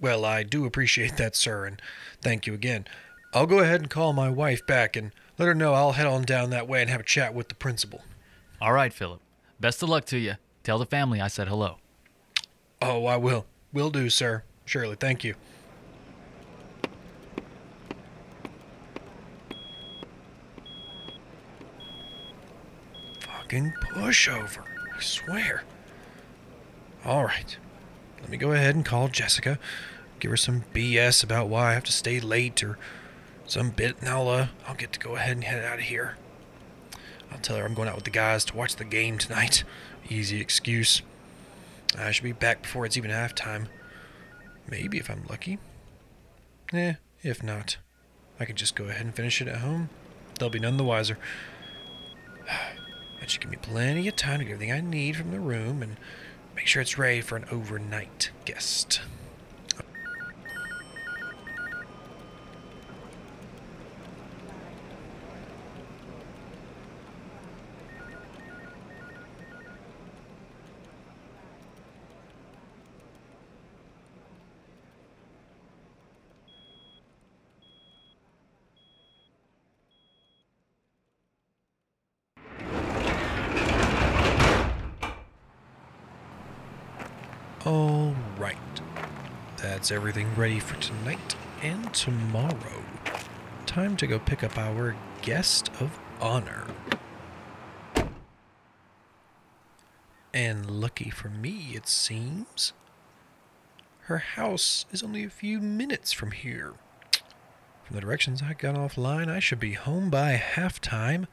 Well, 0.00 0.24
I 0.24 0.42
do 0.42 0.64
appreciate 0.64 1.16
that, 1.16 1.36
sir, 1.36 1.64
and 1.64 1.80
thank 2.20 2.46
you 2.46 2.54
again. 2.54 2.86
I'll 3.32 3.46
go 3.46 3.60
ahead 3.60 3.80
and 3.80 3.90
call 3.90 4.12
my 4.12 4.28
wife 4.28 4.66
back 4.66 4.96
and 4.96 5.12
let 5.38 5.46
her 5.46 5.54
know 5.54 5.74
I'll 5.74 5.92
head 5.92 6.06
on 6.06 6.22
down 6.22 6.50
that 6.50 6.68
way 6.68 6.80
and 6.80 6.90
have 6.90 7.00
a 7.00 7.04
chat 7.04 7.34
with 7.34 7.48
the 7.48 7.54
principal. 7.54 8.02
All 8.60 8.72
right, 8.72 8.92
Philip. 8.92 9.20
Best 9.58 9.82
of 9.82 9.88
luck 9.88 10.04
to 10.06 10.18
you. 10.18 10.34
Tell 10.62 10.78
the 10.78 10.86
family 10.86 11.20
I 11.20 11.28
said 11.28 11.48
hello. 11.48 11.76
Oh, 12.82 13.06
I 13.06 13.16
will. 13.16 13.46
Will 13.72 13.90
do, 13.90 14.10
sir. 14.10 14.42
Surely, 14.64 14.96
thank 14.96 15.24
you. 15.24 15.34
Fucking 23.20 23.72
pushover. 23.80 24.64
I 24.94 25.00
swear. 25.00 25.62
All 27.04 27.24
right. 27.24 27.56
Let 28.20 28.30
me 28.30 28.36
go 28.36 28.52
ahead 28.52 28.74
and 28.74 28.84
call 28.84 29.08
Jessica. 29.08 29.58
Give 30.18 30.30
her 30.30 30.36
some 30.36 30.64
BS 30.74 31.22
about 31.22 31.48
why 31.48 31.70
I 31.70 31.74
have 31.74 31.84
to 31.84 31.92
stay 31.92 32.18
late 32.18 32.62
or 32.62 32.78
some 33.46 33.70
bit, 33.70 33.96
I'll, 34.02 34.28
uh, 34.28 34.48
I'll 34.66 34.74
get 34.74 34.92
to 34.94 34.98
go 34.98 35.14
ahead 35.14 35.36
and 35.36 35.44
head 35.44 35.64
out 35.64 35.78
of 35.78 35.84
here. 35.84 36.16
I'll 37.30 37.38
tell 37.38 37.56
her 37.56 37.64
I'm 37.64 37.74
going 37.74 37.88
out 37.88 37.94
with 37.94 38.04
the 38.04 38.10
guys 38.10 38.44
to 38.46 38.56
watch 38.56 38.76
the 38.76 38.84
game 38.84 39.18
tonight. 39.18 39.64
Easy 40.08 40.40
excuse. 40.40 41.02
I 41.98 42.10
should 42.10 42.24
be 42.24 42.32
back 42.32 42.62
before 42.62 42.86
it's 42.86 42.96
even 42.96 43.10
halftime. 43.10 43.66
Maybe 44.68 44.98
if 44.98 45.10
I'm 45.10 45.24
lucky. 45.28 45.58
Eh, 46.72 46.94
if 47.22 47.42
not, 47.42 47.76
I 48.40 48.44
could 48.44 48.56
just 48.56 48.74
go 48.74 48.84
ahead 48.84 49.04
and 49.04 49.14
finish 49.14 49.40
it 49.40 49.48
at 49.48 49.58
home. 49.58 49.88
They'll 50.38 50.50
be 50.50 50.58
none 50.58 50.76
the 50.76 50.84
wiser. 50.84 51.18
That 53.18 53.30
should 53.30 53.40
give 53.40 53.50
me 53.50 53.56
plenty 53.56 54.06
of 54.08 54.14
time 54.14 54.40
to 54.40 54.44
get 54.44 54.52
everything 54.52 54.74
I 54.74 54.80
need 54.80 55.16
from 55.16 55.30
the 55.30 55.40
room 55.40 55.82
and 55.82 55.96
make 56.54 56.66
sure 56.66 56.82
it's 56.82 56.98
ready 56.98 57.22
for 57.22 57.36
an 57.36 57.46
overnight 57.50 58.30
guest. 58.44 59.00
All 87.66 88.14
right. 88.38 88.56
That's 89.56 89.90
everything 89.90 90.32
ready 90.36 90.60
for 90.60 90.80
tonight 90.80 91.34
and 91.62 91.92
tomorrow. 91.92 92.84
Time 93.66 93.96
to 93.96 94.06
go 94.06 94.20
pick 94.20 94.44
up 94.44 94.56
our 94.56 94.94
guest 95.20 95.72
of 95.80 95.98
honor. 96.20 96.64
And 100.32 100.70
lucky 100.70 101.10
for 101.10 101.28
me, 101.28 101.72
it 101.74 101.88
seems, 101.88 102.72
her 104.02 104.18
house 104.18 104.86
is 104.92 105.02
only 105.02 105.24
a 105.24 105.30
few 105.30 105.58
minutes 105.58 106.12
from 106.12 106.30
here. 106.30 106.74
From 107.82 107.96
the 107.96 108.00
directions 108.00 108.42
I 108.42 108.52
got 108.52 108.76
offline, 108.76 109.28
I 109.28 109.40
should 109.40 109.58
be 109.58 109.72
home 109.72 110.08
by 110.08 110.36
halftime, 110.36 111.26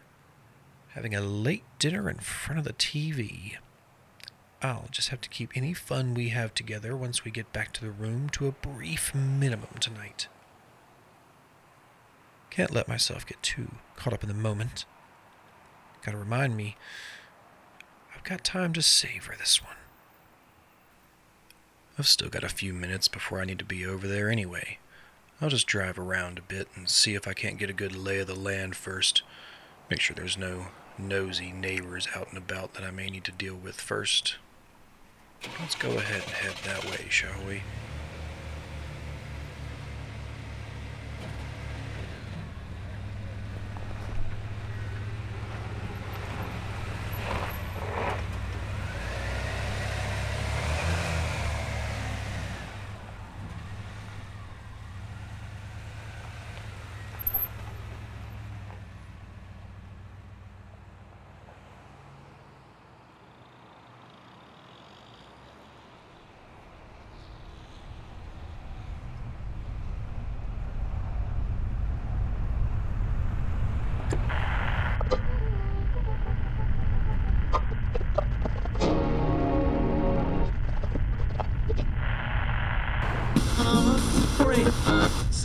having 0.95 1.13
a 1.13 1.21
late 1.21 1.65
dinner 1.77 2.09
in 2.09 2.17
front 2.17 2.57
of 2.57 2.65
the 2.65 2.73
TV. 2.73 3.57
I'll 4.63 4.87
just 4.91 5.09
have 5.09 5.19
to 5.19 5.29
keep 5.29 5.51
any 5.55 5.73
fun 5.73 6.13
we 6.13 6.29
have 6.29 6.53
together 6.53 6.95
once 6.95 7.25
we 7.25 7.31
get 7.31 7.51
back 7.51 7.73
to 7.73 7.81
the 7.81 7.91
room 7.91 8.29
to 8.29 8.47
a 8.47 8.53
brief 8.53 9.13
minimum 9.13 9.75
tonight. 9.81 10.29
Can't 12.49 12.73
let 12.73 12.87
myself 12.87 13.25
get 13.25 13.43
too 13.43 13.71
caught 13.97 14.13
up 14.13 14.23
in 14.23 14.29
the 14.29 14.33
moment. 14.33 14.85
Gotta 16.01 16.17
remind 16.17 16.55
me, 16.55 16.77
I've 18.15 18.23
got 18.23 18.45
time 18.45 18.71
to 18.73 18.81
savor 18.81 19.35
this 19.37 19.61
one. 19.61 19.75
I've 21.99 22.07
still 22.07 22.29
got 22.29 22.45
a 22.45 22.49
few 22.49 22.73
minutes 22.73 23.09
before 23.09 23.41
I 23.41 23.45
need 23.45 23.59
to 23.59 23.65
be 23.65 23.85
over 23.85 24.07
there 24.07 24.29
anyway. 24.29 24.79
I'll 25.41 25.49
just 25.49 25.67
drive 25.67 25.99
around 25.99 26.37
a 26.37 26.41
bit 26.41 26.69
and 26.73 26.89
see 26.89 27.15
if 27.15 27.27
I 27.27 27.33
can't 27.33 27.59
get 27.59 27.69
a 27.69 27.73
good 27.73 27.95
lay 27.95 28.19
of 28.19 28.27
the 28.27 28.35
land 28.35 28.77
first. 28.77 29.23
Make 29.89 29.99
sure 29.99 30.15
there's 30.15 30.37
no 30.37 30.67
nosy 30.97 31.51
neighbors 31.51 32.07
out 32.15 32.29
and 32.29 32.37
about 32.37 32.75
that 32.75 32.83
I 32.83 32.91
may 32.91 33.09
need 33.09 33.25
to 33.25 33.31
deal 33.33 33.55
with 33.55 33.75
first. 33.75 34.37
Let's 35.59 35.75
go 35.75 35.89
ahead 35.89 36.21
and 36.23 36.31
head 36.31 36.55
that 36.65 36.85
way, 36.85 37.05
shall 37.09 37.41
we? 37.47 37.61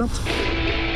enceinte. 0.01 0.88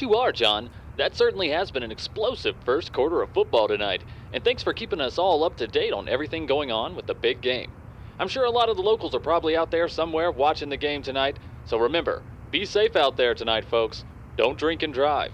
You 0.00 0.14
are, 0.14 0.32
John. 0.32 0.70
That 0.96 1.14
certainly 1.14 1.50
has 1.50 1.70
been 1.70 1.82
an 1.82 1.92
explosive 1.92 2.56
first 2.64 2.92
quarter 2.92 3.20
of 3.20 3.30
football 3.30 3.68
tonight, 3.68 4.02
and 4.32 4.42
thanks 4.42 4.62
for 4.62 4.72
keeping 4.72 5.00
us 5.00 5.18
all 5.18 5.44
up 5.44 5.56
to 5.58 5.66
date 5.66 5.92
on 5.92 6.08
everything 6.08 6.46
going 6.46 6.72
on 6.72 6.96
with 6.96 7.06
the 7.06 7.14
big 7.14 7.40
game. 7.40 7.70
I'm 8.18 8.28
sure 8.28 8.44
a 8.44 8.50
lot 8.50 8.68
of 8.68 8.76
the 8.76 8.82
locals 8.82 9.14
are 9.14 9.20
probably 9.20 9.56
out 9.56 9.70
there 9.70 9.88
somewhere 9.88 10.30
watching 10.30 10.68
the 10.68 10.76
game 10.76 11.02
tonight, 11.02 11.38
so 11.64 11.78
remember, 11.78 12.22
be 12.50 12.64
safe 12.64 12.96
out 12.96 13.16
there 13.16 13.34
tonight, 13.34 13.64
folks. 13.64 14.04
Don't 14.36 14.58
drink 14.58 14.82
and 14.82 14.92
drive. 14.92 15.32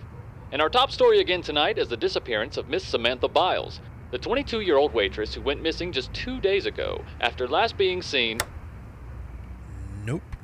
And 0.52 0.60
our 0.60 0.68
top 0.68 0.90
story 0.90 1.20
again 1.20 1.42
tonight 1.42 1.78
is 1.78 1.88
the 1.88 1.96
disappearance 1.96 2.56
of 2.56 2.68
Miss 2.68 2.84
Samantha 2.84 3.28
Biles, 3.28 3.80
the 4.10 4.18
22 4.18 4.60
year 4.60 4.76
old 4.76 4.92
waitress 4.94 5.34
who 5.34 5.42
went 5.42 5.62
missing 5.62 5.92
just 5.92 6.12
two 6.12 6.40
days 6.40 6.66
ago 6.66 7.04
after 7.20 7.48
last 7.48 7.76
being 7.76 8.02
seen. 8.02 8.38
Nope. 10.04 10.35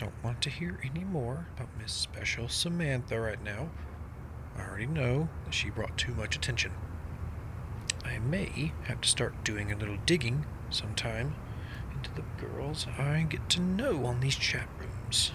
Don't 0.00 0.24
want 0.24 0.40
to 0.40 0.48
hear 0.48 0.80
any 0.82 1.04
more 1.04 1.48
about 1.54 1.68
Miss 1.78 1.92
Special 1.92 2.48
Samantha 2.48 3.20
right 3.20 3.44
now. 3.44 3.68
I 4.56 4.62
already 4.62 4.86
know 4.86 5.28
that 5.44 5.52
she 5.52 5.68
brought 5.68 5.98
too 5.98 6.14
much 6.14 6.34
attention. 6.34 6.72
I 8.02 8.18
may 8.18 8.72
have 8.84 9.02
to 9.02 9.08
start 9.10 9.44
doing 9.44 9.70
a 9.70 9.76
little 9.76 9.98
digging 10.06 10.46
sometime 10.70 11.34
into 11.92 12.10
the 12.14 12.22
girls 12.42 12.86
I 12.96 13.26
get 13.28 13.50
to 13.50 13.60
know 13.60 14.06
on 14.06 14.20
these 14.20 14.36
chat 14.36 14.70
rooms. 14.78 15.32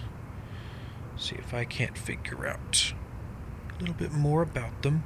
See 1.16 1.36
if 1.36 1.54
I 1.54 1.64
can't 1.64 1.96
figure 1.96 2.48
out 2.48 2.92
a 3.70 3.78
little 3.78 3.94
bit 3.94 4.10
more 4.10 4.42
about 4.42 4.82
them. 4.82 5.04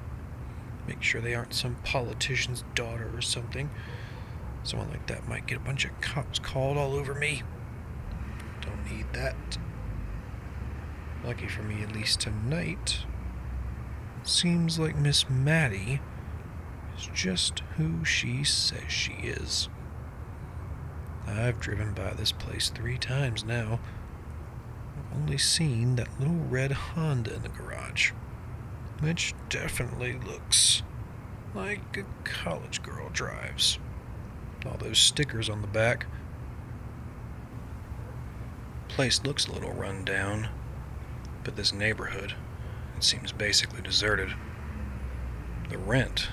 Make 0.89 1.03
sure 1.03 1.21
they 1.21 1.35
aren't 1.35 1.53
some 1.53 1.77
politician's 1.85 2.65
daughter 2.75 3.11
or 3.15 3.21
something. 3.21 3.69
Someone 4.63 4.89
like 4.89 5.07
that 5.09 5.29
might 5.29 5.47
get 5.47 5.59
a 5.59 5.61
bunch 5.61 5.85
of 5.85 6.01
cops 6.01 6.39
called 6.39 6.79
all 6.79 6.95
over 6.95 7.15
me. 7.15 7.43
Don't 8.71 8.97
need 8.97 9.07
that. 9.13 9.59
Lucky 11.25 11.49
for 11.49 11.63
me, 11.63 11.83
at 11.83 11.93
least 11.93 12.21
tonight. 12.21 13.01
Seems 14.23 14.79
like 14.79 14.97
Miss 14.97 15.29
Maddie 15.29 16.01
is 16.97 17.09
just 17.13 17.61
who 17.77 18.05
she 18.05 18.45
says 18.45 18.91
she 18.91 19.13
is. 19.15 19.69
I've 21.27 21.61
driven 21.61 21.93
by 21.95 22.13
this 22.15 22.33
place 22.33 22.71
three 22.71 22.99
times 22.99 23.45
now. 23.45 23.81
I've 24.97 25.19
only 25.19 25.39
seen 25.39 25.97
that 25.97 26.19
little 26.19 26.45
red 26.49 26.73
Honda 26.73 27.35
in 27.35 27.43
the 27.43 27.49
garage, 27.49 28.13
which 29.01 29.35
definitely 29.49 30.19
looks 30.27 30.83
like 31.55 31.97
a 31.97 32.05
college 32.25 32.83
girl 32.83 33.09
drives. 33.13 33.79
All 34.67 34.77
those 34.77 34.99
stickers 34.99 35.49
on 35.49 35.63
the 35.63 35.69
back. 35.69 36.07
Place 38.97 39.23
looks 39.25 39.47
a 39.47 39.53
little 39.53 39.73
run 39.73 40.05
down, 40.05 40.49
but 41.45 41.57
this 41.57 41.73
neighborhood, 41.73 42.35
it 42.97 43.05
seems 43.05 43.33
basically 43.33 43.81
deserted. 43.81 44.35
The 45.71 45.79
rent, 45.79 46.29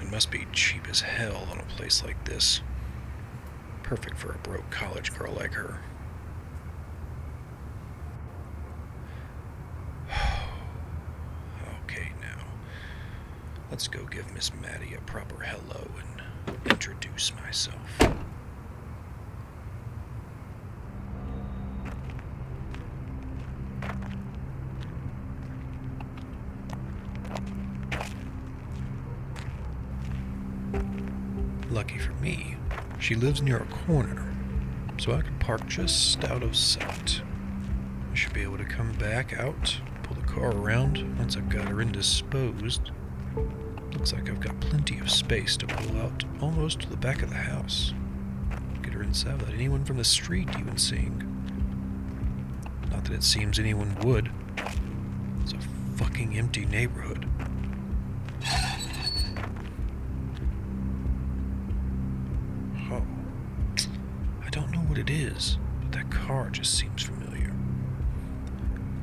it 0.00 0.10
must 0.10 0.30
be 0.30 0.46
cheap 0.52 0.88
as 0.88 1.00
hell 1.00 1.46
on 1.50 1.58
a 1.58 1.64
place 1.64 2.02
like 2.04 2.24
this. 2.24 2.62
Perfect 3.82 4.16
for 4.18 4.32
a 4.32 4.38
broke 4.38 4.70
college 4.70 5.16
girl 5.18 5.32
like 5.32 5.52
her. 5.54 5.80
okay, 11.84 12.12
now. 12.22 12.44
Let's 13.70 13.88
go 13.88 14.04
give 14.04 14.32
Miss 14.32 14.52
Maddie 14.54 14.94
a 14.94 15.00
proper 15.02 15.42
hello 15.42 15.86
and 15.98 16.22
introduce 16.70 17.34
myself. 17.34 18.00
She 33.06 33.14
lives 33.14 33.40
near 33.40 33.58
a 33.58 33.86
corner, 33.86 34.34
so 34.98 35.12
I 35.12 35.20
can 35.20 35.38
park 35.38 35.64
just 35.68 36.24
out 36.24 36.42
of 36.42 36.56
sight. 36.56 37.22
I 38.10 38.14
should 38.16 38.32
be 38.32 38.42
able 38.42 38.58
to 38.58 38.64
come 38.64 38.90
back 38.94 39.38
out, 39.38 39.80
pull 40.02 40.16
the 40.16 40.26
car 40.26 40.50
around 40.50 41.16
once 41.16 41.36
I've 41.36 41.48
got 41.48 41.68
her 41.68 41.80
indisposed. 41.80 42.90
Looks 43.92 44.12
like 44.12 44.28
I've 44.28 44.40
got 44.40 44.58
plenty 44.58 44.98
of 44.98 45.08
space 45.08 45.56
to 45.58 45.68
pull 45.68 46.00
out 46.00 46.24
almost 46.40 46.80
to 46.80 46.90
the 46.90 46.96
back 46.96 47.22
of 47.22 47.28
the 47.28 47.36
house. 47.36 47.94
Get 48.82 48.94
her 48.94 49.04
inside 49.04 49.38
without 49.38 49.54
anyone 49.54 49.84
from 49.84 49.98
the 49.98 50.04
street 50.04 50.48
even 50.58 50.76
seeing. 50.76 51.22
Not 52.90 53.04
that 53.04 53.14
it 53.14 53.22
seems 53.22 53.60
anyone 53.60 53.94
would. 54.00 54.32
It's 55.42 55.52
a 55.52 55.58
fucking 55.94 56.36
empty 56.36 56.66
neighborhood. 56.66 57.28
Just 66.56 66.78
seems 66.78 67.02
familiar. 67.02 67.52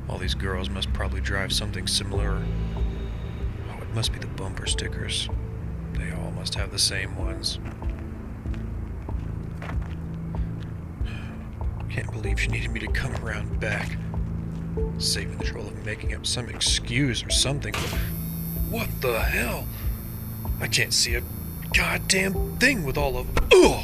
All 0.08 0.18
these 0.18 0.34
girls 0.34 0.68
must 0.68 0.92
probably 0.92 1.20
drive 1.20 1.52
something 1.52 1.86
similar. 1.86 2.42
Oh, 3.70 3.78
it 3.80 3.94
must 3.94 4.12
be 4.12 4.18
the 4.18 4.26
bumper 4.26 4.66
stickers. 4.66 5.28
They 5.92 6.10
all 6.10 6.32
must 6.32 6.56
have 6.56 6.72
the 6.72 6.80
same 6.80 7.16
ones. 7.16 7.60
Can't 11.90 12.10
believe 12.10 12.40
she 12.40 12.48
needed 12.48 12.72
me 12.72 12.80
to 12.80 12.88
come 12.88 13.14
around 13.24 13.60
back. 13.60 13.96
Saving 14.98 15.38
the 15.38 15.44
trouble 15.44 15.68
of 15.68 15.86
making 15.86 16.12
up 16.12 16.26
some 16.26 16.48
excuse 16.48 17.22
or 17.22 17.30
something. 17.30 17.74
What 18.68 18.88
the 19.00 19.20
hell? 19.20 19.68
I 20.60 20.66
can't 20.66 20.92
see 20.92 21.14
a 21.14 21.22
goddamn 21.72 22.58
thing 22.58 22.82
with 22.82 22.98
all 22.98 23.16
of. 23.16 23.28
Ugh! 23.52 23.83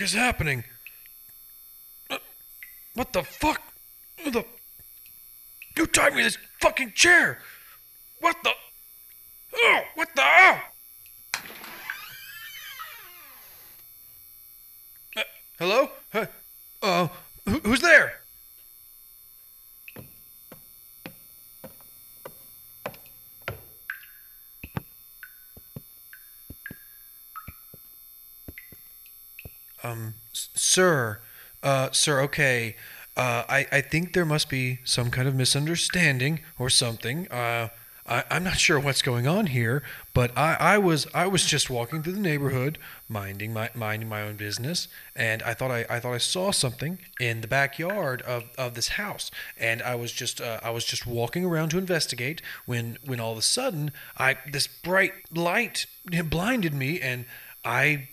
Is 0.00 0.12
happening? 0.14 0.64
Uh, 2.08 2.18
What 2.94 3.12
the 3.12 3.22
fuck? 3.22 3.60
The? 4.24 4.44
Who 5.76 5.86
tied 5.86 6.12
me 6.14 6.18
to 6.18 6.24
this 6.24 6.38
fucking 6.60 6.92
chair? 6.94 7.38
What 8.20 8.36
the? 8.44 8.50
Oh, 9.56 9.80
what 9.94 10.08
the? 10.14 10.22
Oh! 10.22 10.58
Uh, 15.16 15.22
hello? 15.58 15.90
Uh, 16.12 16.26
uh, 16.82 17.08
who, 17.46 17.58
who's 17.60 17.80
there? 17.80 18.14
Um, 29.82 30.14
s- 30.32 30.48
sir, 30.54 31.20
uh, 31.62 31.89
sir, 32.00 32.20
okay. 32.22 32.76
Uh, 33.16 33.44
I, 33.48 33.66
I 33.70 33.80
think 33.80 34.12
there 34.12 34.24
must 34.24 34.48
be 34.48 34.78
some 34.84 35.10
kind 35.10 35.28
of 35.28 35.34
misunderstanding 35.34 36.40
or 36.58 36.70
something. 36.70 37.28
Uh, 37.30 37.68
I, 38.06 38.24
I'm 38.30 38.44
not 38.44 38.58
sure 38.58 38.78
what's 38.80 39.02
going 39.02 39.26
on 39.26 39.46
here, 39.46 39.82
but 40.12 40.36
I, 40.36 40.56
I 40.58 40.78
was 40.78 41.06
I 41.14 41.26
was 41.26 41.44
just 41.44 41.70
walking 41.70 42.02
through 42.02 42.14
the 42.14 42.20
neighborhood, 42.20 42.78
minding 43.08 43.52
my 43.52 43.70
minding 43.74 44.08
my 44.08 44.22
own 44.22 44.36
business, 44.36 44.88
and 45.14 45.42
I 45.42 45.54
thought 45.54 45.70
I, 45.70 45.86
I 45.88 46.00
thought 46.00 46.14
I 46.14 46.18
saw 46.18 46.50
something 46.50 46.98
in 47.20 47.40
the 47.40 47.48
backyard 47.48 48.22
of, 48.22 48.44
of 48.58 48.74
this 48.74 48.88
house, 48.88 49.30
and 49.58 49.80
I 49.82 49.94
was 49.94 50.12
just 50.12 50.40
uh, 50.40 50.60
I 50.62 50.70
was 50.70 50.84
just 50.84 51.06
walking 51.06 51.44
around 51.44 51.70
to 51.70 51.78
investigate 51.78 52.42
when 52.66 52.98
when 53.04 53.20
all 53.20 53.32
of 53.32 53.38
a 53.38 53.42
sudden 53.42 53.92
I 54.18 54.38
this 54.50 54.66
bright 54.66 55.12
light 55.32 55.86
blinded 56.04 56.74
me, 56.74 57.00
and 57.00 57.26
I 57.64 58.08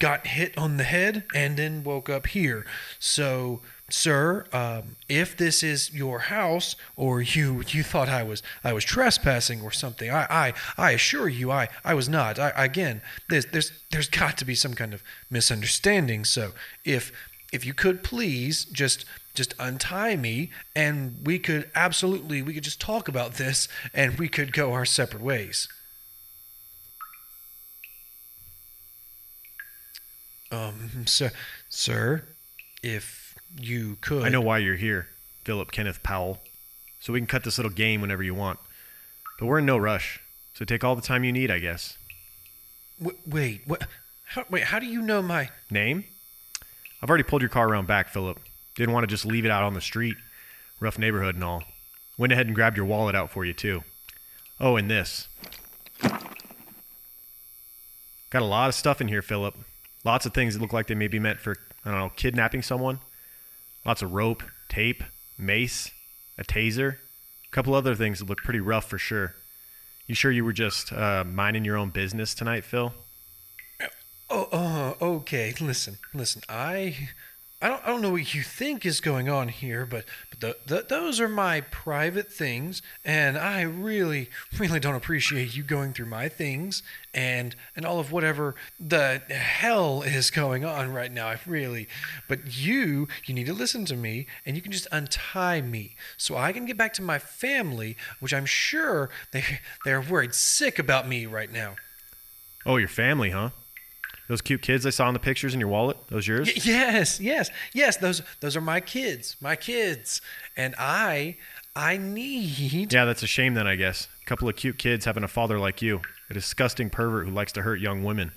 got 0.00 0.26
hit 0.26 0.58
on 0.58 0.78
the 0.78 0.84
head 0.84 1.24
and 1.32 1.56
then 1.56 1.84
woke 1.84 2.08
up 2.08 2.26
here. 2.26 2.66
So, 2.98 3.60
sir, 3.88 4.46
um, 4.52 4.96
if 5.08 5.36
this 5.36 5.62
is 5.62 5.94
your 5.94 6.20
house 6.20 6.74
or 6.96 7.22
you 7.22 7.62
you 7.68 7.84
thought 7.84 8.08
I 8.08 8.24
was 8.24 8.42
I 8.64 8.72
was 8.72 8.84
trespassing 8.84 9.62
or 9.62 9.70
something, 9.70 10.10
I 10.10 10.26
I, 10.28 10.54
I 10.76 10.90
assure 10.92 11.28
you 11.28 11.52
I, 11.52 11.68
I 11.84 11.94
was 11.94 12.08
not. 12.08 12.38
I, 12.38 12.50
again, 12.56 13.02
there's 13.28 13.46
there's 13.46 13.70
there's 13.92 14.08
got 14.08 14.36
to 14.38 14.44
be 14.44 14.56
some 14.56 14.74
kind 14.74 14.92
of 14.92 15.04
misunderstanding. 15.30 16.24
So, 16.24 16.52
if 16.84 17.12
if 17.52 17.64
you 17.64 17.74
could 17.74 18.02
please 18.02 18.64
just 18.64 19.04
just 19.34 19.54
untie 19.58 20.16
me 20.16 20.50
and 20.74 21.16
we 21.24 21.38
could 21.38 21.70
absolutely 21.74 22.42
we 22.42 22.54
could 22.54 22.64
just 22.64 22.80
talk 22.80 23.06
about 23.06 23.34
this 23.34 23.68
and 23.94 24.18
we 24.18 24.28
could 24.28 24.52
go 24.52 24.72
our 24.72 24.84
separate 24.84 25.22
ways. 25.22 25.68
Um, 30.50 31.06
sir, 31.06 31.30
sir, 31.68 32.24
if 32.82 33.36
you 33.60 33.98
could. 34.00 34.24
I 34.24 34.28
know 34.28 34.40
why 34.40 34.58
you're 34.58 34.76
here, 34.76 35.08
Philip 35.44 35.70
Kenneth 35.72 36.02
Powell. 36.02 36.40
So 36.98 37.12
we 37.12 37.20
can 37.20 37.26
cut 37.26 37.44
this 37.44 37.56
little 37.56 37.72
game 37.72 38.00
whenever 38.00 38.22
you 38.22 38.34
want. 38.34 38.58
But 39.38 39.46
we're 39.46 39.60
in 39.60 39.66
no 39.66 39.78
rush. 39.78 40.20
So 40.54 40.64
take 40.64 40.84
all 40.84 40.96
the 40.96 41.02
time 41.02 41.24
you 41.24 41.32
need, 41.32 41.50
I 41.50 41.58
guess. 41.58 41.96
W- 42.98 43.18
wait, 43.26 43.62
what? 43.66 43.86
How, 44.26 44.44
wait, 44.50 44.64
how 44.64 44.78
do 44.78 44.86
you 44.86 45.00
know 45.00 45.22
my? 45.22 45.48
Name? 45.70 46.04
I've 47.02 47.08
already 47.08 47.24
pulled 47.24 47.40
your 47.42 47.48
car 47.48 47.68
around 47.68 47.86
back, 47.86 48.08
Philip. 48.08 48.38
Didn't 48.76 48.92
want 48.92 49.04
to 49.04 49.08
just 49.08 49.24
leave 49.24 49.44
it 49.44 49.50
out 49.50 49.62
on 49.62 49.74
the 49.74 49.80
street. 49.80 50.16
Rough 50.78 50.98
neighborhood 50.98 51.34
and 51.34 51.44
all. 51.44 51.64
Went 52.18 52.32
ahead 52.32 52.46
and 52.46 52.54
grabbed 52.54 52.76
your 52.76 52.86
wallet 52.86 53.14
out 53.14 53.30
for 53.30 53.44
you, 53.44 53.54
too. 53.54 53.82
Oh, 54.60 54.76
and 54.76 54.90
this. 54.90 55.26
Got 58.28 58.42
a 58.42 58.44
lot 58.44 58.68
of 58.68 58.74
stuff 58.74 59.00
in 59.00 59.08
here, 59.08 59.22
Philip. 59.22 59.56
Lots 60.04 60.26
of 60.26 60.32
things 60.32 60.54
that 60.54 60.60
look 60.60 60.72
like 60.72 60.86
they 60.86 60.94
may 60.94 61.08
be 61.08 61.18
meant 61.18 61.40
for, 61.40 61.56
I 61.84 61.90
don't 61.90 62.00
know, 62.00 62.12
kidnapping 62.16 62.62
someone. 62.62 63.00
Lots 63.84 64.02
of 64.02 64.12
rope, 64.12 64.42
tape, 64.68 65.02
mace, 65.36 65.90
a 66.38 66.44
taser. 66.44 66.94
A 66.94 67.50
couple 67.50 67.74
other 67.74 67.94
things 67.94 68.18
that 68.18 68.28
look 68.28 68.38
pretty 68.38 68.60
rough 68.60 68.88
for 68.88 68.98
sure. 68.98 69.34
You 70.06 70.14
sure 70.14 70.32
you 70.32 70.44
were 70.44 70.52
just 70.52 70.92
uh, 70.92 71.24
minding 71.24 71.64
your 71.64 71.76
own 71.76 71.90
business 71.90 72.34
tonight, 72.34 72.64
Phil? 72.64 72.92
Oh, 74.28 74.48
uh, 74.52 75.04
okay. 75.04 75.52
Listen, 75.60 75.98
listen. 76.14 76.42
I, 76.48 77.08
I 77.62 77.68
don't, 77.68 77.82
I 77.84 77.88
don't 77.88 78.00
know 78.00 78.12
what 78.12 78.34
you 78.34 78.42
think 78.42 78.86
is 78.86 79.02
going 79.02 79.28
on 79.28 79.48
here, 79.48 79.84
but, 79.84 80.06
but 80.30 80.40
the, 80.40 80.74
the, 80.74 80.86
those 80.88 81.20
are 81.20 81.28
my 81.28 81.60
private 81.60 82.32
things, 82.32 82.80
and 83.04 83.36
I 83.36 83.60
really, 83.62 84.30
really 84.58 84.80
don't 84.80 84.94
appreciate 84.94 85.54
you 85.54 85.62
going 85.62 85.92
through 85.92 86.06
my 86.06 86.30
things 86.30 86.82
and 87.12 87.54
and 87.76 87.84
all 87.84 87.98
of 87.98 88.12
whatever 88.12 88.54
the 88.78 89.18
hell 89.28 90.00
is 90.02 90.30
going 90.30 90.64
on 90.64 90.92
right 90.92 91.12
now. 91.12 91.28
I 91.28 91.38
really, 91.44 91.86
but 92.28 92.56
you, 92.56 93.08
you 93.26 93.34
need 93.34 93.46
to 93.46 93.52
listen 93.52 93.84
to 93.86 93.96
me, 93.96 94.26
and 94.46 94.56
you 94.56 94.62
can 94.62 94.72
just 94.72 94.86
untie 94.90 95.60
me 95.60 95.96
so 96.16 96.36
I 96.36 96.52
can 96.52 96.64
get 96.64 96.78
back 96.78 96.94
to 96.94 97.02
my 97.02 97.18
family, 97.18 97.94
which 98.20 98.32
I'm 98.32 98.46
sure 98.46 99.10
they 99.32 99.44
they're 99.84 100.00
worried 100.00 100.34
sick 100.34 100.78
about 100.78 101.06
me 101.06 101.26
right 101.26 101.52
now. 101.52 101.76
Oh, 102.64 102.76
your 102.76 102.88
family, 102.88 103.30
huh? 103.30 103.50
Those 104.30 104.42
cute 104.42 104.62
kids 104.62 104.86
I 104.86 104.90
saw 104.90 105.08
in 105.08 105.12
the 105.12 105.18
pictures 105.18 105.54
in 105.54 105.58
your 105.58 105.68
wallet, 105.68 105.96
those 106.06 106.24
yours? 106.28 106.46
Y- 106.46 106.62
yes, 106.62 107.18
yes, 107.18 107.50
yes. 107.74 107.96
Those 107.96 108.22
those 108.38 108.56
are 108.56 108.60
my 108.60 108.78
kids, 108.78 109.36
my 109.40 109.56
kids, 109.56 110.20
and 110.56 110.72
I 110.78 111.36
I 111.74 111.96
need. 111.96 112.92
Yeah, 112.92 113.06
that's 113.06 113.24
a 113.24 113.26
shame 113.26 113.54
then, 113.54 113.66
I 113.66 113.74
guess. 113.74 114.06
A 114.22 114.26
couple 114.26 114.48
of 114.48 114.54
cute 114.54 114.78
kids 114.78 115.04
having 115.04 115.24
a 115.24 115.28
father 115.28 115.58
like 115.58 115.82
you, 115.82 116.00
a 116.30 116.34
disgusting 116.34 116.90
pervert 116.90 117.26
who 117.26 117.34
likes 117.34 117.50
to 117.54 117.62
hurt 117.62 117.80
young 117.80 118.04
women. 118.04 118.30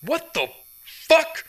What 0.00 0.34
the 0.34 0.48
fuck? 0.84 1.44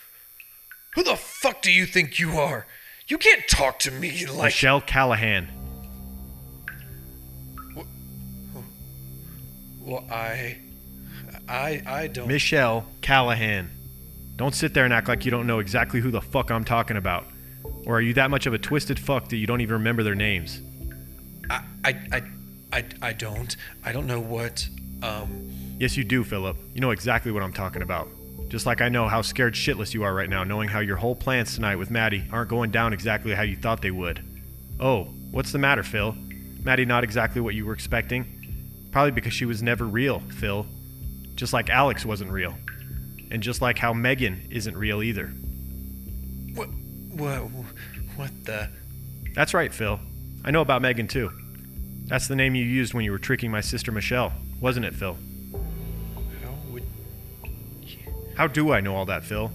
Who 0.94 1.02
the 1.02 1.16
fuck 1.16 1.62
do 1.62 1.72
you 1.72 1.86
think 1.86 2.20
you 2.20 2.38
are? 2.38 2.64
You 3.08 3.18
can't 3.18 3.42
talk 3.48 3.80
to 3.80 3.90
me 3.90 4.24
like. 4.26 4.44
Michelle 4.44 4.80
Callahan. 4.80 5.48
Well, 9.80 10.04
I, 10.12 10.58
I, 11.48 11.82
I 11.86 12.06
don't. 12.06 12.28
Michelle 12.28 12.86
Callahan. 13.00 13.70
Don't 14.36 14.54
sit 14.54 14.74
there 14.74 14.84
and 14.84 14.92
act 14.92 15.08
like 15.08 15.24
you 15.24 15.30
don't 15.30 15.46
know 15.46 15.60
exactly 15.60 16.00
who 16.00 16.10
the 16.10 16.20
fuck 16.20 16.50
I'm 16.50 16.64
talking 16.64 16.96
about. 16.96 17.26
Or 17.86 17.96
are 17.96 18.00
you 18.00 18.14
that 18.14 18.30
much 18.30 18.46
of 18.46 18.54
a 18.54 18.58
twisted 18.58 18.98
fuck 18.98 19.28
that 19.28 19.36
you 19.36 19.46
don't 19.46 19.60
even 19.60 19.74
remember 19.74 20.02
their 20.02 20.14
names? 20.14 20.60
I, 21.50 21.62
I, 21.84 21.90
I, 22.12 22.22
I, 22.72 22.84
I 23.02 23.12
don't. 23.12 23.56
I 23.84 23.92
don't 23.92 24.06
know 24.06 24.20
what. 24.20 24.66
Um. 25.02 25.50
Yes, 25.78 25.96
you 25.96 26.04
do, 26.04 26.24
Philip. 26.24 26.56
You 26.72 26.80
know 26.80 26.90
exactly 26.90 27.30
what 27.30 27.42
I'm 27.42 27.52
talking 27.52 27.82
about. 27.82 28.08
Just 28.48 28.66
like 28.66 28.80
I 28.80 28.88
know 28.88 29.08
how 29.08 29.22
scared 29.22 29.54
shitless 29.54 29.94
you 29.94 30.04
are 30.04 30.14
right 30.14 30.28
now, 30.28 30.44
knowing 30.44 30.68
how 30.68 30.80
your 30.80 30.96
whole 30.96 31.14
plans 31.16 31.54
tonight 31.54 31.76
with 31.76 31.90
Maddie 31.90 32.24
aren't 32.30 32.48
going 32.50 32.70
down 32.70 32.92
exactly 32.92 33.34
how 33.34 33.42
you 33.42 33.56
thought 33.56 33.82
they 33.82 33.90
would. 33.90 34.22
Oh, 34.80 35.04
what's 35.30 35.52
the 35.52 35.58
matter, 35.58 35.82
Phil? 35.82 36.14
Maddie 36.62 36.84
not 36.84 37.04
exactly 37.04 37.40
what 37.40 37.54
you 37.54 37.66
were 37.66 37.72
expecting? 37.72 38.88
Probably 38.92 39.10
because 39.10 39.32
she 39.32 39.44
was 39.44 39.62
never 39.62 39.84
real, 39.84 40.20
Phil. 40.20 40.66
Just 41.34 41.52
like 41.52 41.68
Alex 41.70 42.04
wasn't 42.04 42.30
real. 42.30 42.54
And 43.30 43.42
just 43.42 43.60
like 43.60 43.78
how 43.78 43.92
Megan 43.92 44.46
isn't 44.50 44.76
real 44.76 45.02
either. 45.02 45.26
What? 46.54 46.68
What? 47.16 47.38
What 48.16 48.30
the? 48.44 48.70
That's 49.34 49.54
right, 49.54 49.72
Phil. 49.72 49.98
I 50.44 50.50
know 50.50 50.60
about 50.60 50.82
Megan 50.82 51.08
too. 51.08 51.32
That's 52.06 52.28
the 52.28 52.36
name 52.36 52.54
you 52.54 52.64
used 52.64 52.94
when 52.94 53.04
you 53.04 53.12
were 53.12 53.18
tricking 53.18 53.50
my 53.50 53.60
sister 53.62 53.90
Michelle, 53.90 54.32
wasn't 54.60 54.86
it, 54.86 54.94
Phil? 54.94 55.16
How 56.42 56.54
would? 56.70 56.82
How 58.36 58.46
do 58.46 58.72
I 58.72 58.80
know 58.80 58.94
all 58.94 59.06
that, 59.06 59.24
Phil? 59.24 59.50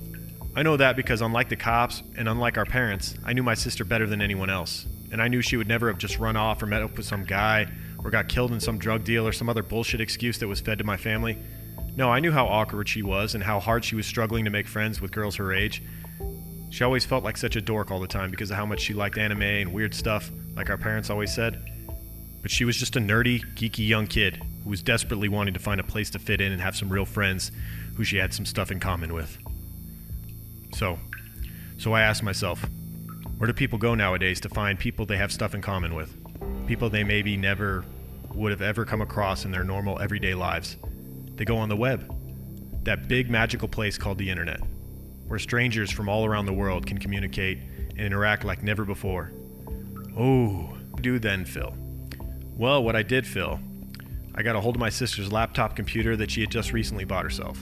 I 0.55 0.63
know 0.63 0.75
that 0.77 0.95
because, 0.95 1.21
unlike 1.21 1.47
the 1.47 1.55
cops 1.55 2.01
and 2.17 2.27
unlike 2.27 2.57
our 2.57 2.65
parents, 2.65 3.15
I 3.23 3.33
knew 3.33 3.43
my 3.43 3.53
sister 3.53 3.85
better 3.85 4.07
than 4.07 4.21
anyone 4.21 4.49
else. 4.49 4.87
And 5.11 5.21
I 5.21 5.27
knew 5.27 5.41
she 5.41 5.57
would 5.57 5.67
never 5.67 5.87
have 5.87 5.99
just 5.99 6.19
run 6.19 6.35
off 6.35 6.61
or 6.61 6.65
met 6.65 6.81
up 6.81 6.97
with 6.97 7.05
some 7.05 7.23
guy 7.23 7.67
or 8.03 8.09
got 8.09 8.27
killed 8.27 8.51
in 8.51 8.59
some 8.59 8.77
drug 8.77 9.03
deal 9.03 9.27
or 9.27 9.31
some 9.31 9.47
other 9.47 9.63
bullshit 9.63 10.01
excuse 10.01 10.39
that 10.39 10.47
was 10.47 10.59
fed 10.59 10.79
to 10.79 10.83
my 10.83 10.97
family. 10.97 11.37
No, 11.95 12.09
I 12.09 12.19
knew 12.19 12.31
how 12.31 12.47
awkward 12.47 12.87
she 12.87 13.01
was 13.01 13.35
and 13.35 13.43
how 13.43 13.59
hard 13.59 13.83
she 13.83 13.95
was 13.95 14.05
struggling 14.05 14.45
to 14.45 14.51
make 14.51 14.67
friends 14.67 15.01
with 15.01 15.11
girls 15.11 15.35
her 15.35 15.53
age. 15.53 15.83
She 16.69 16.83
always 16.83 17.05
felt 17.05 17.23
like 17.23 17.35
such 17.35 17.55
a 17.55 17.61
dork 17.61 17.91
all 17.91 17.99
the 17.99 18.07
time 18.07 18.29
because 18.29 18.51
of 18.51 18.57
how 18.57 18.65
much 18.65 18.81
she 18.81 18.93
liked 18.93 19.17
anime 19.17 19.41
and 19.41 19.73
weird 19.73 19.93
stuff, 19.93 20.31
like 20.55 20.69
our 20.69 20.77
parents 20.77 21.09
always 21.09 21.33
said. 21.33 21.59
But 22.41 22.51
she 22.51 22.63
was 22.63 22.77
just 22.77 22.95
a 22.95 22.99
nerdy, 22.99 23.43
geeky 23.55 23.87
young 23.87 24.07
kid 24.07 24.41
who 24.63 24.69
was 24.69 24.81
desperately 24.81 25.29
wanting 25.29 25.53
to 25.55 25.59
find 25.59 25.79
a 25.79 25.83
place 25.83 26.09
to 26.11 26.19
fit 26.19 26.41
in 26.41 26.51
and 26.51 26.61
have 26.61 26.75
some 26.75 26.89
real 26.89 27.05
friends 27.05 27.51
who 27.95 28.03
she 28.03 28.17
had 28.17 28.33
some 28.33 28.45
stuff 28.45 28.71
in 28.71 28.79
common 28.79 29.13
with. 29.13 29.37
So, 30.75 30.99
so 31.77 31.93
I 31.93 32.01
asked 32.01 32.23
myself, 32.23 32.65
where 33.37 33.47
do 33.47 33.53
people 33.53 33.79
go 33.79 33.95
nowadays 33.95 34.39
to 34.41 34.49
find 34.49 34.77
people 34.77 35.05
they 35.05 35.17
have 35.17 35.31
stuff 35.31 35.55
in 35.55 35.61
common 35.61 35.95
with? 35.95 36.15
People 36.67 36.89
they 36.89 37.03
maybe 37.03 37.35
never 37.35 37.83
would 38.33 38.51
have 38.51 38.61
ever 38.61 38.85
come 38.85 39.01
across 39.01 39.43
in 39.43 39.51
their 39.51 39.63
normal 39.63 39.99
everyday 39.99 40.35
lives. 40.35 40.77
They 41.39 41.45
go 41.45 41.55
on 41.55 41.69
the 41.69 41.77
web, 41.77 42.13
that 42.83 43.07
big 43.07 43.29
magical 43.29 43.69
place 43.69 43.97
called 43.97 44.17
the 44.17 44.29
internet, 44.29 44.59
where 45.25 45.39
strangers 45.39 45.89
from 45.89 46.09
all 46.09 46.25
around 46.25 46.47
the 46.47 46.53
world 46.53 46.85
can 46.85 46.97
communicate 46.97 47.59
and 47.91 48.01
interact 48.01 48.43
like 48.43 48.61
never 48.61 48.83
before. 48.83 49.31
Oh, 50.17 50.75
do 50.99 51.17
then, 51.17 51.45
Phil. 51.45 51.73
Well, 52.57 52.83
what 52.83 52.97
I 52.97 53.03
did, 53.03 53.25
Phil, 53.25 53.57
I 54.35 54.43
got 54.43 54.57
a 54.57 54.59
hold 54.59 54.75
of 54.75 54.81
my 54.81 54.89
sister's 54.89 55.31
laptop 55.31 55.77
computer 55.77 56.17
that 56.17 56.29
she 56.29 56.41
had 56.41 56.51
just 56.51 56.73
recently 56.73 57.05
bought 57.05 57.23
herself, 57.23 57.57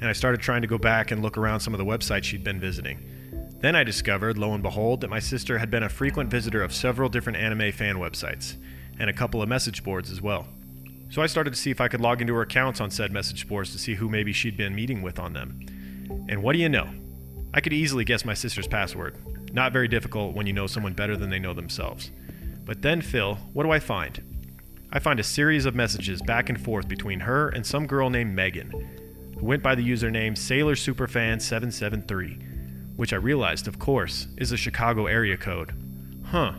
and 0.00 0.08
I 0.08 0.14
started 0.14 0.40
trying 0.40 0.62
to 0.62 0.66
go 0.66 0.78
back 0.78 1.10
and 1.10 1.20
look 1.20 1.36
around 1.36 1.60
some 1.60 1.74
of 1.74 1.78
the 1.78 1.84
websites 1.84 2.24
she'd 2.24 2.42
been 2.42 2.58
visiting. 2.58 3.04
Then 3.60 3.76
I 3.76 3.84
discovered, 3.84 4.38
lo 4.38 4.54
and 4.54 4.62
behold, 4.62 5.02
that 5.02 5.10
my 5.10 5.20
sister 5.20 5.58
had 5.58 5.70
been 5.70 5.82
a 5.82 5.90
frequent 5.90 6.30
visitor 6.30 6.62
of 6.62 6.72
several 6.72 7.10
different 7.10 7.36
anime 7.36 7.70
fan 7.70 7.96
websites, 7.96 8.56
and 8.98 9.10
a 9.10 9.14
couple 9.14 9.42
of 9.42 9.48
message 9.50 9.84
boards 9.84 10.10
as 10.10 10.22
well. 10.22 10.48
So 11.10 11.22
I 11.22 11.26
started 11.26 11.52
to 11.52 11.58
see 11.58 11.70
if 11.70 11.80
I 11.80 11.88
could 11.88 12.00
log 12.00 12.20
into 12.20 12.34
her 12.34 12.42
accounts 12.42 12.80
on 12.80 12.90
said 12.90 13.12
message 13.12 13.48
boards 13.48 13.72
to 13.72 13.78
see 13.78 13.94
who 13.94 14.08
maybe 14.08 14.32
she'd 14.32 14.56
been 14.56 14.74
meeting 14.74 15.02
with 15.02 15.18
on 15.18 15.32
them. 15.32 15.60
And 16.28 16.42
what 16.42 16.54
do 16.54 16.58
you 16.58 16.68
know? 16.68 16.88
I 17.52 17.60
could 17.60 17.72
easily 17.72 18.04
guess 18.04 18.24
my 18.24 18.34
sister's 18.34 18.66
password. 18.66 19.16
Not 19.52 19.72
very 19.72 19.86
difficult 19.86 20.34
when 20.34 20.46
you 20.46 20.52
know 20.52 20.66
someone 20.66 20.94
better 20.94 21.16
than 21.16 21.30
they 21.30 21.38
know 21.38 21.54
themselves. 21.54 22.10
But 22.64 22.82
then, 22.82 23.00
Phil, 23.00 23.36
what 23.52 23.62
do 23.62 23.70
I 23.70 23.78
find? 23.78 24.22
I 24.90 24.98
find 24.98 25.20
a 25.20 25.24
series 25.24 25.66
of 25.66 25.74
messages 25.74 26.22
back 26.22 26.48
and 26.48 26.60
forth 26.60 26.88
between 26.88 27.20
her 27.20 27.48
and 27.48 27.64
some 27.64 27.86
girl 27.86 28.10
named 28.10 28.34
Megan, 28.34 28.70
who 29.38 29.46
went 29.46 29.62
by 29.62 29.74
the 29.74 29.88
username 29.88 30.36
Sailor 30.36 30.74
Superfan 30.74 31.40
773 31.40 32.54
which 32.96 33.12
I 33.12 33.16
realized, 33.16 33.66
of 33.66 33.78
course, 33.78 34.28
is 34.36 34.52
a 34.52 34.56
Chicago 34.56 35.06
area 35.06 35.36
code. 35.36 35.72
Huh. 36.26 36.52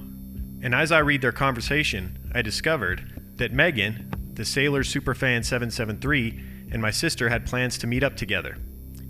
And 0.61 0.73
as 0.73 0.91
I 0.91 0.99
read 0.99 1.21
their 1.21 1.31
conversation, 1.31 2.17
I 2.33 2.41
discovered 2.41 3.21
that 3.35 3.53
Megan, 3.53 4.11
the 4.35 4.45
Sailor 4.45 4.83
Superfan 4.83 5.45
773, 5.45 6.69
and 6.71 6.81
my 6.81 6.91
sister 6.91 7.29
had 7.29 7.45
plans 7.45 7.77
to 7.77 7.87
meet 7.87 8.03
up 8.03 8.17
together. 8.17 8.57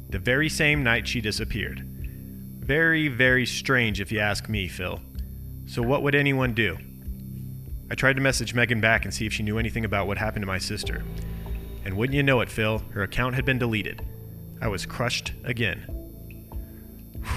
The 0.09 0.19
very 0.19 0.49
same 0.49 0.84
night 0.84 1.07
she 1.07 1.19
disappeared. 1.19 1.80
Very, 2.59 3.07
very 3.07 3.45
strange 3.45 3.99
if 3.99 4.11
you 4.11 4.19
ask 4.19 4.47
me, 4.47 4.67
Phil. 4.67 5.01
So, 5.65 5.82
what 5.82 6.03
would 6.03 6.13
anyone 6.13 6.53
do? 6.53 6.78
I 7.89 7.95
tried 7.95 8.15
to 8.17 8.21
message 8.21 8.53
Megan 8.53 8.82
back 8.82 9.05
and 9.05 9.13
see 9.13 9.26
if 9.26 9.34
she 9.34 9.43
knew 9.43 9.57
anything 9.57 9.84
about 9.84 10.05
what 10.07 10.17
happened 10.17 10.43
to 10.43 10.47
my 10.47 10.59
sister. 10.59 11.03
And 11.84 11.97
wouldn't 11.97 12.15
you 12.15 12.23
know 12.23 12.41
it, 12.41 12.49
Phil, 12.49 12.80
her 12.91 13.03
account 13.03 13.36
had 13.36 13.45
been 13.45 13.59
deleted. 13.59 14.03
I 14.61 14.67
was 14.67 14.86
crushed 14.86 15.34
again. 15.43 15.86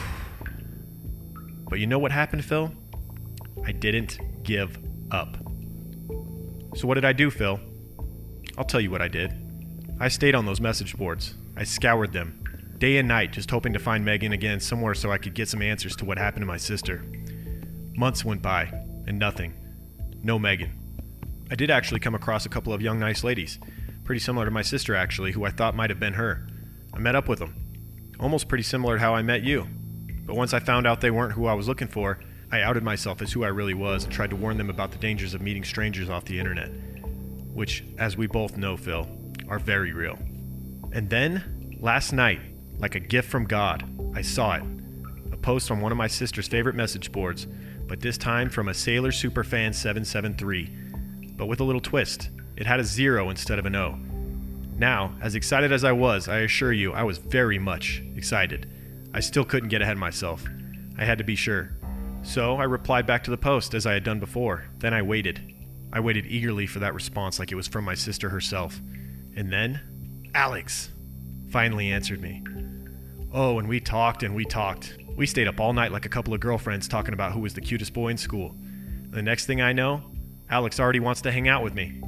But 1.70 1.80
you 1.80 1.86
know 1.86 1.99
what 1.99 2.12
happened, 2.12 2.47
Phil? 2.47 2.72
I 3.62 3.72
didn't 3.72 4.18
give 4.43 4.78
up. 5.11 5.36
So, 6.74 6.89
what 6.89 6.95
did 6.95 7.05
I 7.05 7.12
do, 7.12 7.30
Phil? 7.30 7.61
I'll 8.59 8.65
tell 8.65 8.81
you 8.81 8.91
what 8.91 9.01
I 9.01 9.07
did. 9.07 9.33
I 10.01 10.09
stayed 10.09 10.35
on 10.35 10.45
those 10.45 10.61
message 10.61 10.97
boards. 10.97 11.35
I 11.57 11.63
scoured 11.63 12.13
them, 12.13 12.75
day 12.79 12.97
and 12.99 13.07
night, 13.07 13.33
just 13.33 13.53
hoping 13.53 13.73
to 13.73 13.79
find 13.79 14.05
Megan 14.05 14.33
again 14.33 14.59
somewhere 14.59 14.95
so 14.95 15.13
I 15.13 15.19
could 15.19 15.35
get 15.35 15.49
some 15.49 15.63
answers 15.63 15.95
to 15.97 16.05
what 16.05 16.19
happened 16.19 16.43
to 16.43 16.47
my 16.47 16.57
sister. 16.57 17.05
Months 17.95 18.25
went 18.25 18.43
by, 18.43 18.65
and 19.07 19.17
nothing. 19.17 19.55
No 20.25 20.41
Megan. 20.41 20.73
I 21.53 21.55
did 21.55 21.71
actually 21.71 22.01
come 22.01 22.17
across 22.17 22.47
a 22.47 22.49
couple 22.49 22.73
of 22.73 22.83
young, 22.83 22.99
nice 22.99 23.23
ladies, 23.23 23.61
pretty 24.03 24.19
similar 24.19 24.45
to 24.45 24.51
my 24.51 24.63
sister, 24.63 24.97
actually, 24.97 25.31
who 25.31 25.45
I 25.45 25.51
thought 25.51 25.77
might 25.77 25.91
have 25.91 26.01
been 26.01 26.15
her. 26.15 26.49
I 26.93 26.99
met 26.99 27.15
up 27.15 27.29
with 27.29 27.39
them. 27.39 27.55
Almost 28.19 28.49
pretty 28.49 28.65
similar 28.65 28.97
to 28.97 29.01
how 29.01 29.15
I 29.15 29.23
met 29.23 29.45
you. 29.45 29.69
But 30.27 30.35
once 30.35 30.53
I 30.53 30.59
found 30.59 30.85
out 30.85 31.01
they 31.01 31.13
weren't 31.13 31.35
who 31.35 31.47
I 31.47 31.55
was 31.55 31.69
looking 31.69 31.87
for, 31.87 32.19
I 32.51 32.63
outed 32.63 32.83
myself 32.83 33.23
as 33.23 33.33
who 33.33 33.45
I 33.45 33.49
really 33.49 33.75
was 33.75 34.03
and 34.03 34.13
tried 34.13 34.31
to 34.31 34.37
warn 34.37 34.59
them 34.59 34.69
about 34.69 34.91
the 34.91 34.99
dangers 34.99 35.33
of 35.33 35.43
meeting 35.43 35.63
strangers 35.63 36.11
off 36.11 36.25
the 36.25 36.41
internet. 36.41 36.73
Which, 37.53 37.84
as 37.99 38.16
we 38.16 38.26
both 38.26 38.57
know, 38.57 38.76
Phil, 38.76 39.09
are 39.49 39.59
very 39.59 39.92
real. 39.92 40.18
And 40.92 41.11
then, 41.11 41.76
last 41.80 42.12
night, 42.12 42.40
like 42.78 42.94
a 42.94 43.01
gift 43.01 43.28
from 43.28 43.44
God, 43.44 43.84
I 44.14 44.22
saw 44.22 44.55
it. 44.55 44.62
A 45.32 45.36
post 45.36 45.70
on 45.70 45.80
one 45.80 45.92
of 45.92 45.99
my 45.99 46.07
sister's 46.07 46.49
favorite 46.49 46.74
message 46.74 47.12
boards, 47.12 47.46
but 47.86 48.01
this 48.01 48.18
time 48.18 48.51
from 48.51 48.68
a 48.68 48.74
Sailor 48.74 49.11
Superfan 49.11 49.74
773. 49.74 50.70
But 51.36 51.46
with 51.46 51.61
a 51.61 51.64
little 51.64 51.80
twist. 51.80 52.30
It 52.57 52.66
had 52.66 52.80
a 52.80 52.84
zero 52.84 53.30
instead 53.30 53.61
of 53.61 53.66
an 53.66 53.76
O. 53.76 53.96
Now, 54.76 55.14
as 55.20 55.36
excited 55.36 55.72
as 55.72 55.84
I 55.84 55.92
was, 55.92 56.28
I 56.28 56.38
assure 56.38 56.72
you, 56.72 56.92
I 56.92 57.05
was 57.05 57.18
very 57.18 57.59
much 57.59 58.03
excited. 58.16 58.68
I 59.14 59.20
still 59.20 59.44
couldn't 59.44 59.68
get 59.68 59.80
ahead 59.80 59.92
of 59.92 59.99
myself. 59.99 60.44
I 60.99 61.05
had 61.05 61.18
to 61.18 61.24
be 61.24 61.36
sure. 61.36 61.76
So 62.22 62.57
I 62.57 62.64
replied 62.64 63.07
back 63.07 63.22
to 63.24 63.30
the 63.30 63.36
post 63.36 63.74
as 63.74 63.86
I 63.86 63.92
had 63.92 64.03
done 64.03 64.18
before. 64.18 64.64
Then 64.78 64.92
I 64.92 65.03
waited. 65.03 65.55
I 65.93 66.01
waited 66.01 66.26
eagerly 66.26 66.66
for 66.66 66.80
that 66.80 66.95
response 66.95 67.39
like 67.39 67.53
it 67.53 67.57
was 67.57 67.68
from 67.68 67.84
my 67.84 67.95
sister 67.95 68.28
herself. 68.28 68.80
And 69.36 69.53
then, 69.53 69.80
Alex 70.34 70.91
finally 71.51 71.91
answered 71.91 72.20
me. 72.20 72.43
Oh, 73.32 73.59
and 73.59 73.68
we 73.68 73.80
talked 73.80 74.22
and 74.22 74.34
we 74.34 74.45
talked. 74.45 74.97
We 75.16 75.26
stayed 75.26 75.49
up 75.49 75.61
all 75.61 75.72
night 75.72 75.93
like 75.93 76.07
a 76.07 76.11
couple 76.11 76.34
of 76.34 76.41
girlfriends 76.41 76.89
talking 76.89 77.14
about 77.14 77.32
who 77.32 77.41
was 77.41 77.55
the 77.55 77.61
cutest 77.61 77.93
boy 77.93 78.09
in 78.09 78.16
school. 78.16 78.55
The 79.11 79.22
next 79.22 79.47
thing 79.47 79.61
I 79.61 79.72
know, 79.72 80.03
Alex 80.51 80.78
already 80.78 81.01
wants 81.01 81.22
to 81.22 81.32
hang 81.32 81.49
out 81.49 81.62
with 81.62 81.74
me. 81.74 82.01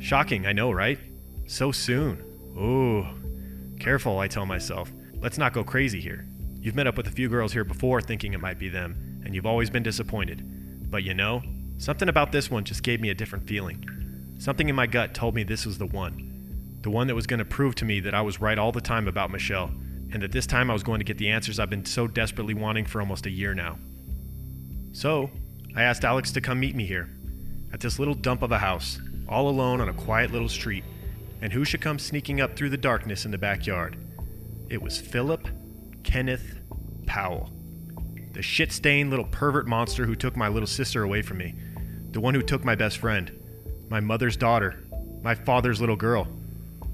Shocking, 0.00 0.46
I 0.46 0.52
know, 0.52 0.70
right? 0.70 0.98
So 1.46 1.72
soon. 1.72 2.22
Ooh. 2.56 3.06
Careful, 3.78 4.18
I 4.18 4.28
tell 4.28 4.46
myself. 4.46 4.92
Let's 5.20 5.38
not 5.38 5.52
go 5.52 5.64
crazy 5.64 6.00
here. 6.00 6.26
You've 6.60 6.74
met 6.74 6.86
up 6.86 6.96
with 6.96 7.06
a 7.06 7.12
few 7.12 7.28
girls 7.28 7.52
here 7.52 7.64
before 7.64 8.00
thinking 8.00 8.34
it 8.34 8.40
might 8.40 8.58
be 8.58 8.68
them, 8.68 9.22
and 9.24 9.34
you've 9.34 9.46
always 9.46 9.70
been 9.70 9.82
disappointed. 9.82 10.90
But 10.90 11.02
you 11.02 11.14
know, 11.14 11.42
something 11.80 12.08
about 12.08 12.30
this 12.30 12.50
one 12.50 12.64
just 12.64 12.82
gave 12.82 13.00
me 13.00 13.10
a 13.10 13.14
different 13.14 13.48
feeling. 13.48 13.84
Something 14.38 14.68
in 14.68 14.76
my 14.76 14.86
gut 14.86 15.14
told 15.14 15.34
me 15.34 15.42
this 15.42 15.66
was 15.66 15.78
the 15.78 15.86
one. 15.86 16.78
The 16.82 16.90
one 16.90 17.06
that 17.08 17.14
was 17.14 17.26
going 17.26 17.38
to 17.38 17.44
prove 17.44 17.74
to 17.76 17.84
me 17.84 18.00
that 18.00 18.14
I 18.14 18.20
was 18.20 18.40
right 18.40 18.58
all 18.58 18.70
the 18.70 18.80
time 18.80 19.08
about 19.08 19.30
Michelle, 19.30 19.70
and 20.12 20.22
that 20.22 20.32
this 20.32 20.46
time 20.46 20.70
I 20.70 20.72
was 20.72 20.82
going 20.82 21.00
to 21.00 21.04
get 21.04 21.18
the 21.18 21.30
answers 21.30 21.58
I've 21.58 21.70
been 21.70 21.84
so 21.84 22.06
desperately 22.06 22.54
wanting 22.54 22.84
for 22.84 23.00
almost 23.00 23.26
a 23.26 23.30
year 23.30 23.54
now. 23.54 23.78
So, 24.92 25.30
I 25.74 25.82
asked 25.82 26.04
Alex 26.04 26.32
to 26.32 26.40
come 26.40 26.60
meet 26.60 26.74
me 26.74 26.84
here, 26.84 27.08
at 27.72 27.80
this 27.80 27.98
little 27.98 28.14
dump 28.14 28.42
of 28.42 28.52
a 28.52 28.58
house, 28.58 29.00
all 29.28 29.48
alone 29.48 29.80
on 29.80 29.88
a 29.88 29.94
quiet 29.94 30.32
little 30.32 30.48
street. 30.48 30.84
And 31.42 31.52
who 31.52 31.64
should 31.64 31.80
come 31.80 31.98
sneaking 31.98 32.40
up 32.40 32.56
through 32.56 32.70
the 32.70 32.76
darkness 32.76 33.24
in 33.24 33.30
the 33.30 33.38
backyard? 33.38 33.96
It 34.68 34.82
was 34.82 34.98
Philip 34.98 35.48
Kenneth 36.02 36.60
Powell. 37.06 37.50
The 38.32 38.42
shit 38.42 38.72
stained 38.72 39.10
little 39.10 39.26
pervert 39.26 39.66
monster 39.66 40.06
who 40.06 40.14
took 40.14 40.36
my 40.36 40.48
little 40.48 40.66
sister 40.66 41.02
away 41.02 41.22
from 41.22 41.38
me. 41.38 41.54
The 42.12 42.20
one 42.20 42.34
who 42.34 42.42
took 42.42 42.64
my 42.64 42.74
best 42.74 42.98
friend. 42.98 43.30
My 43.88 44.00
mother's 44.00 44.36
daughter. 44.36 44.82
My 45.22 45.34
father's 45.34 45.80
little 45.80 45.96
girl. 45.96 46.26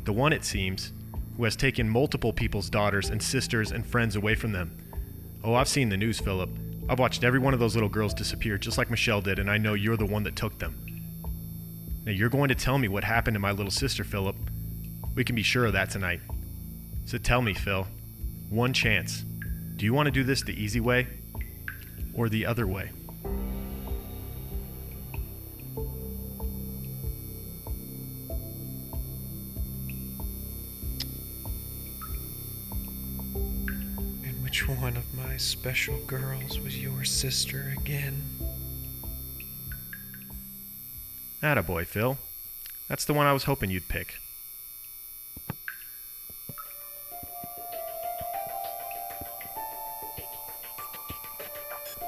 The 0.04 0.12
one, 0.12 0.32
it 0.32 0.44
seems, 0.44 0.92
who 1.36 1.44
has 1.44 1.56
taken 1.56 1.88
multiple 1.88 2.32
people's 2.32 2.68
daughters 2.70 3.08
and 3.08 3.22
sisters 3.22 3.72
and 3.72 3.86
friends 3.86 4.16
away 4.16 4.34
from 4.34 4.52
them. 4.52 4.76
Oh, 5.42 5.54
I've 5.54 5.68
seen 5.68 5.88
the 5.88 5.96
news, 5.96 6.20
Philip. 6.20 6.50
I've 6.88 6.98
watched 6.98 7.24
every 7.24 7.38
one 7.38 7.54
of 7.54 7.60
those 7.60 7.74
little 7.74 7.88
girls 7.88 8.14
disappear, 8.14 8.58
just 8.58 8.78
like 8.78 8.90
Michelle 8.90 9.20
did, 9.20 9.38
and 9.38 9.50
I 9.50 9.58
know 9.58 9.74
you're 9.74 9.96
the 9.96 10.06
one 10.06 10.22
that 10.24 10.36
took 10.36 10.58
them. 10.58 10.76
Now, 12.04 12.12
you're 12.12 12.28
going 12.28 12.48
to 12.48 12.54
tell 12.54 12.78
me 12.78 12.88
what 12.88 13.02
happened 13.02 13.34
to 13.34 13.40
my 13.40 13.52
little 13.52 13.72
sister, 13.72 14.04
Philip. 14.04 14.36
We 15.14 15.24
can 15.24 15.34
be 15.34 15.42
sure 15.42 15.64
of 15.64 15.72
that 15.72 15.90
tonight. 15.90 16.20
So 17.06 17.18
tell 17.18 17.42
me, 17.42 17.54
Phil, 17.54 17.86
one 18.50 18.72
chance. 18.72 19.24
Do 19.76 19.84
you 19.84 19.94
want 19.94 20.06
to 20.06 20.12
do 20.12 20.24
this 20.24 20.42
the 20.42 20.52
easy 20.52 20.80
way 20.80 21.06
or 22.14 22.28
the 22.28 22.46
other 22.46 22.66
way? 22.66 22.90
My 35.36 35.38
special 35.38 35.98
girls 36.06 36.58
was 36.60 36.78
your 36.82 37.04
sister 37.04 37.74
again? 37.76 38.24
Attaboy, 41.42 41.86
Phil. 41.86 42.16
That's 42.88 43.04
the 43.04 43.12
one 43.12 43.26
I 43.26 43.34
was 43.34 43.44
hoping 43.44 43.70
you'd 43.70 43.86
pick. 43.86 44.14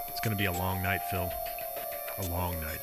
It's 0.09 0.20
gonna 0.24 0.35
be 0.35 0.47
a 0.47 0.53
long 0.53 0.83
night, 0.83 1.01
Phil. 1.11 1.31
A 2.20 2.29
long 2.31 2.59
night. 2.62 2.81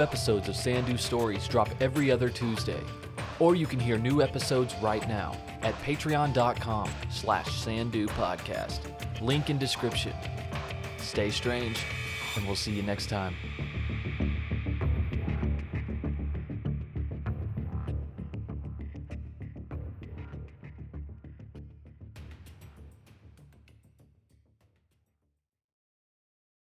Episodes 0.00 0.48
of 0.48 0.56
Sandu 0.56 0.96
Stories 0.96 1.46
drop 1.48 1.68
every 1.80 2.10
other 2.10 2.28
Tuesday. 2.28 2.80
Or 3.38 3.54
you 3.54 3.66
can 3.66 3.78
hear 3.78 3.98
new 3.98 4.22
episodes 4.22 4.74
right 4.82 5.06
now 5.08 5.36
at 5.62 5.74
patreon.com 5.82 6.90
slash 7.10 7.52
sandu 7.52 8.06
podcast. 8.08 8.80
Link 9.20 9.50
in 9.50 9.58
description. 9.58 10.14
Stay 10.98 11.30
strange, 11.30 11.78
and 12.36 12.46
we'll 12.46 12.56
see 12.56 12.72
you 12.72 12.82
next 12.82 13.08
time. 13.08 13.34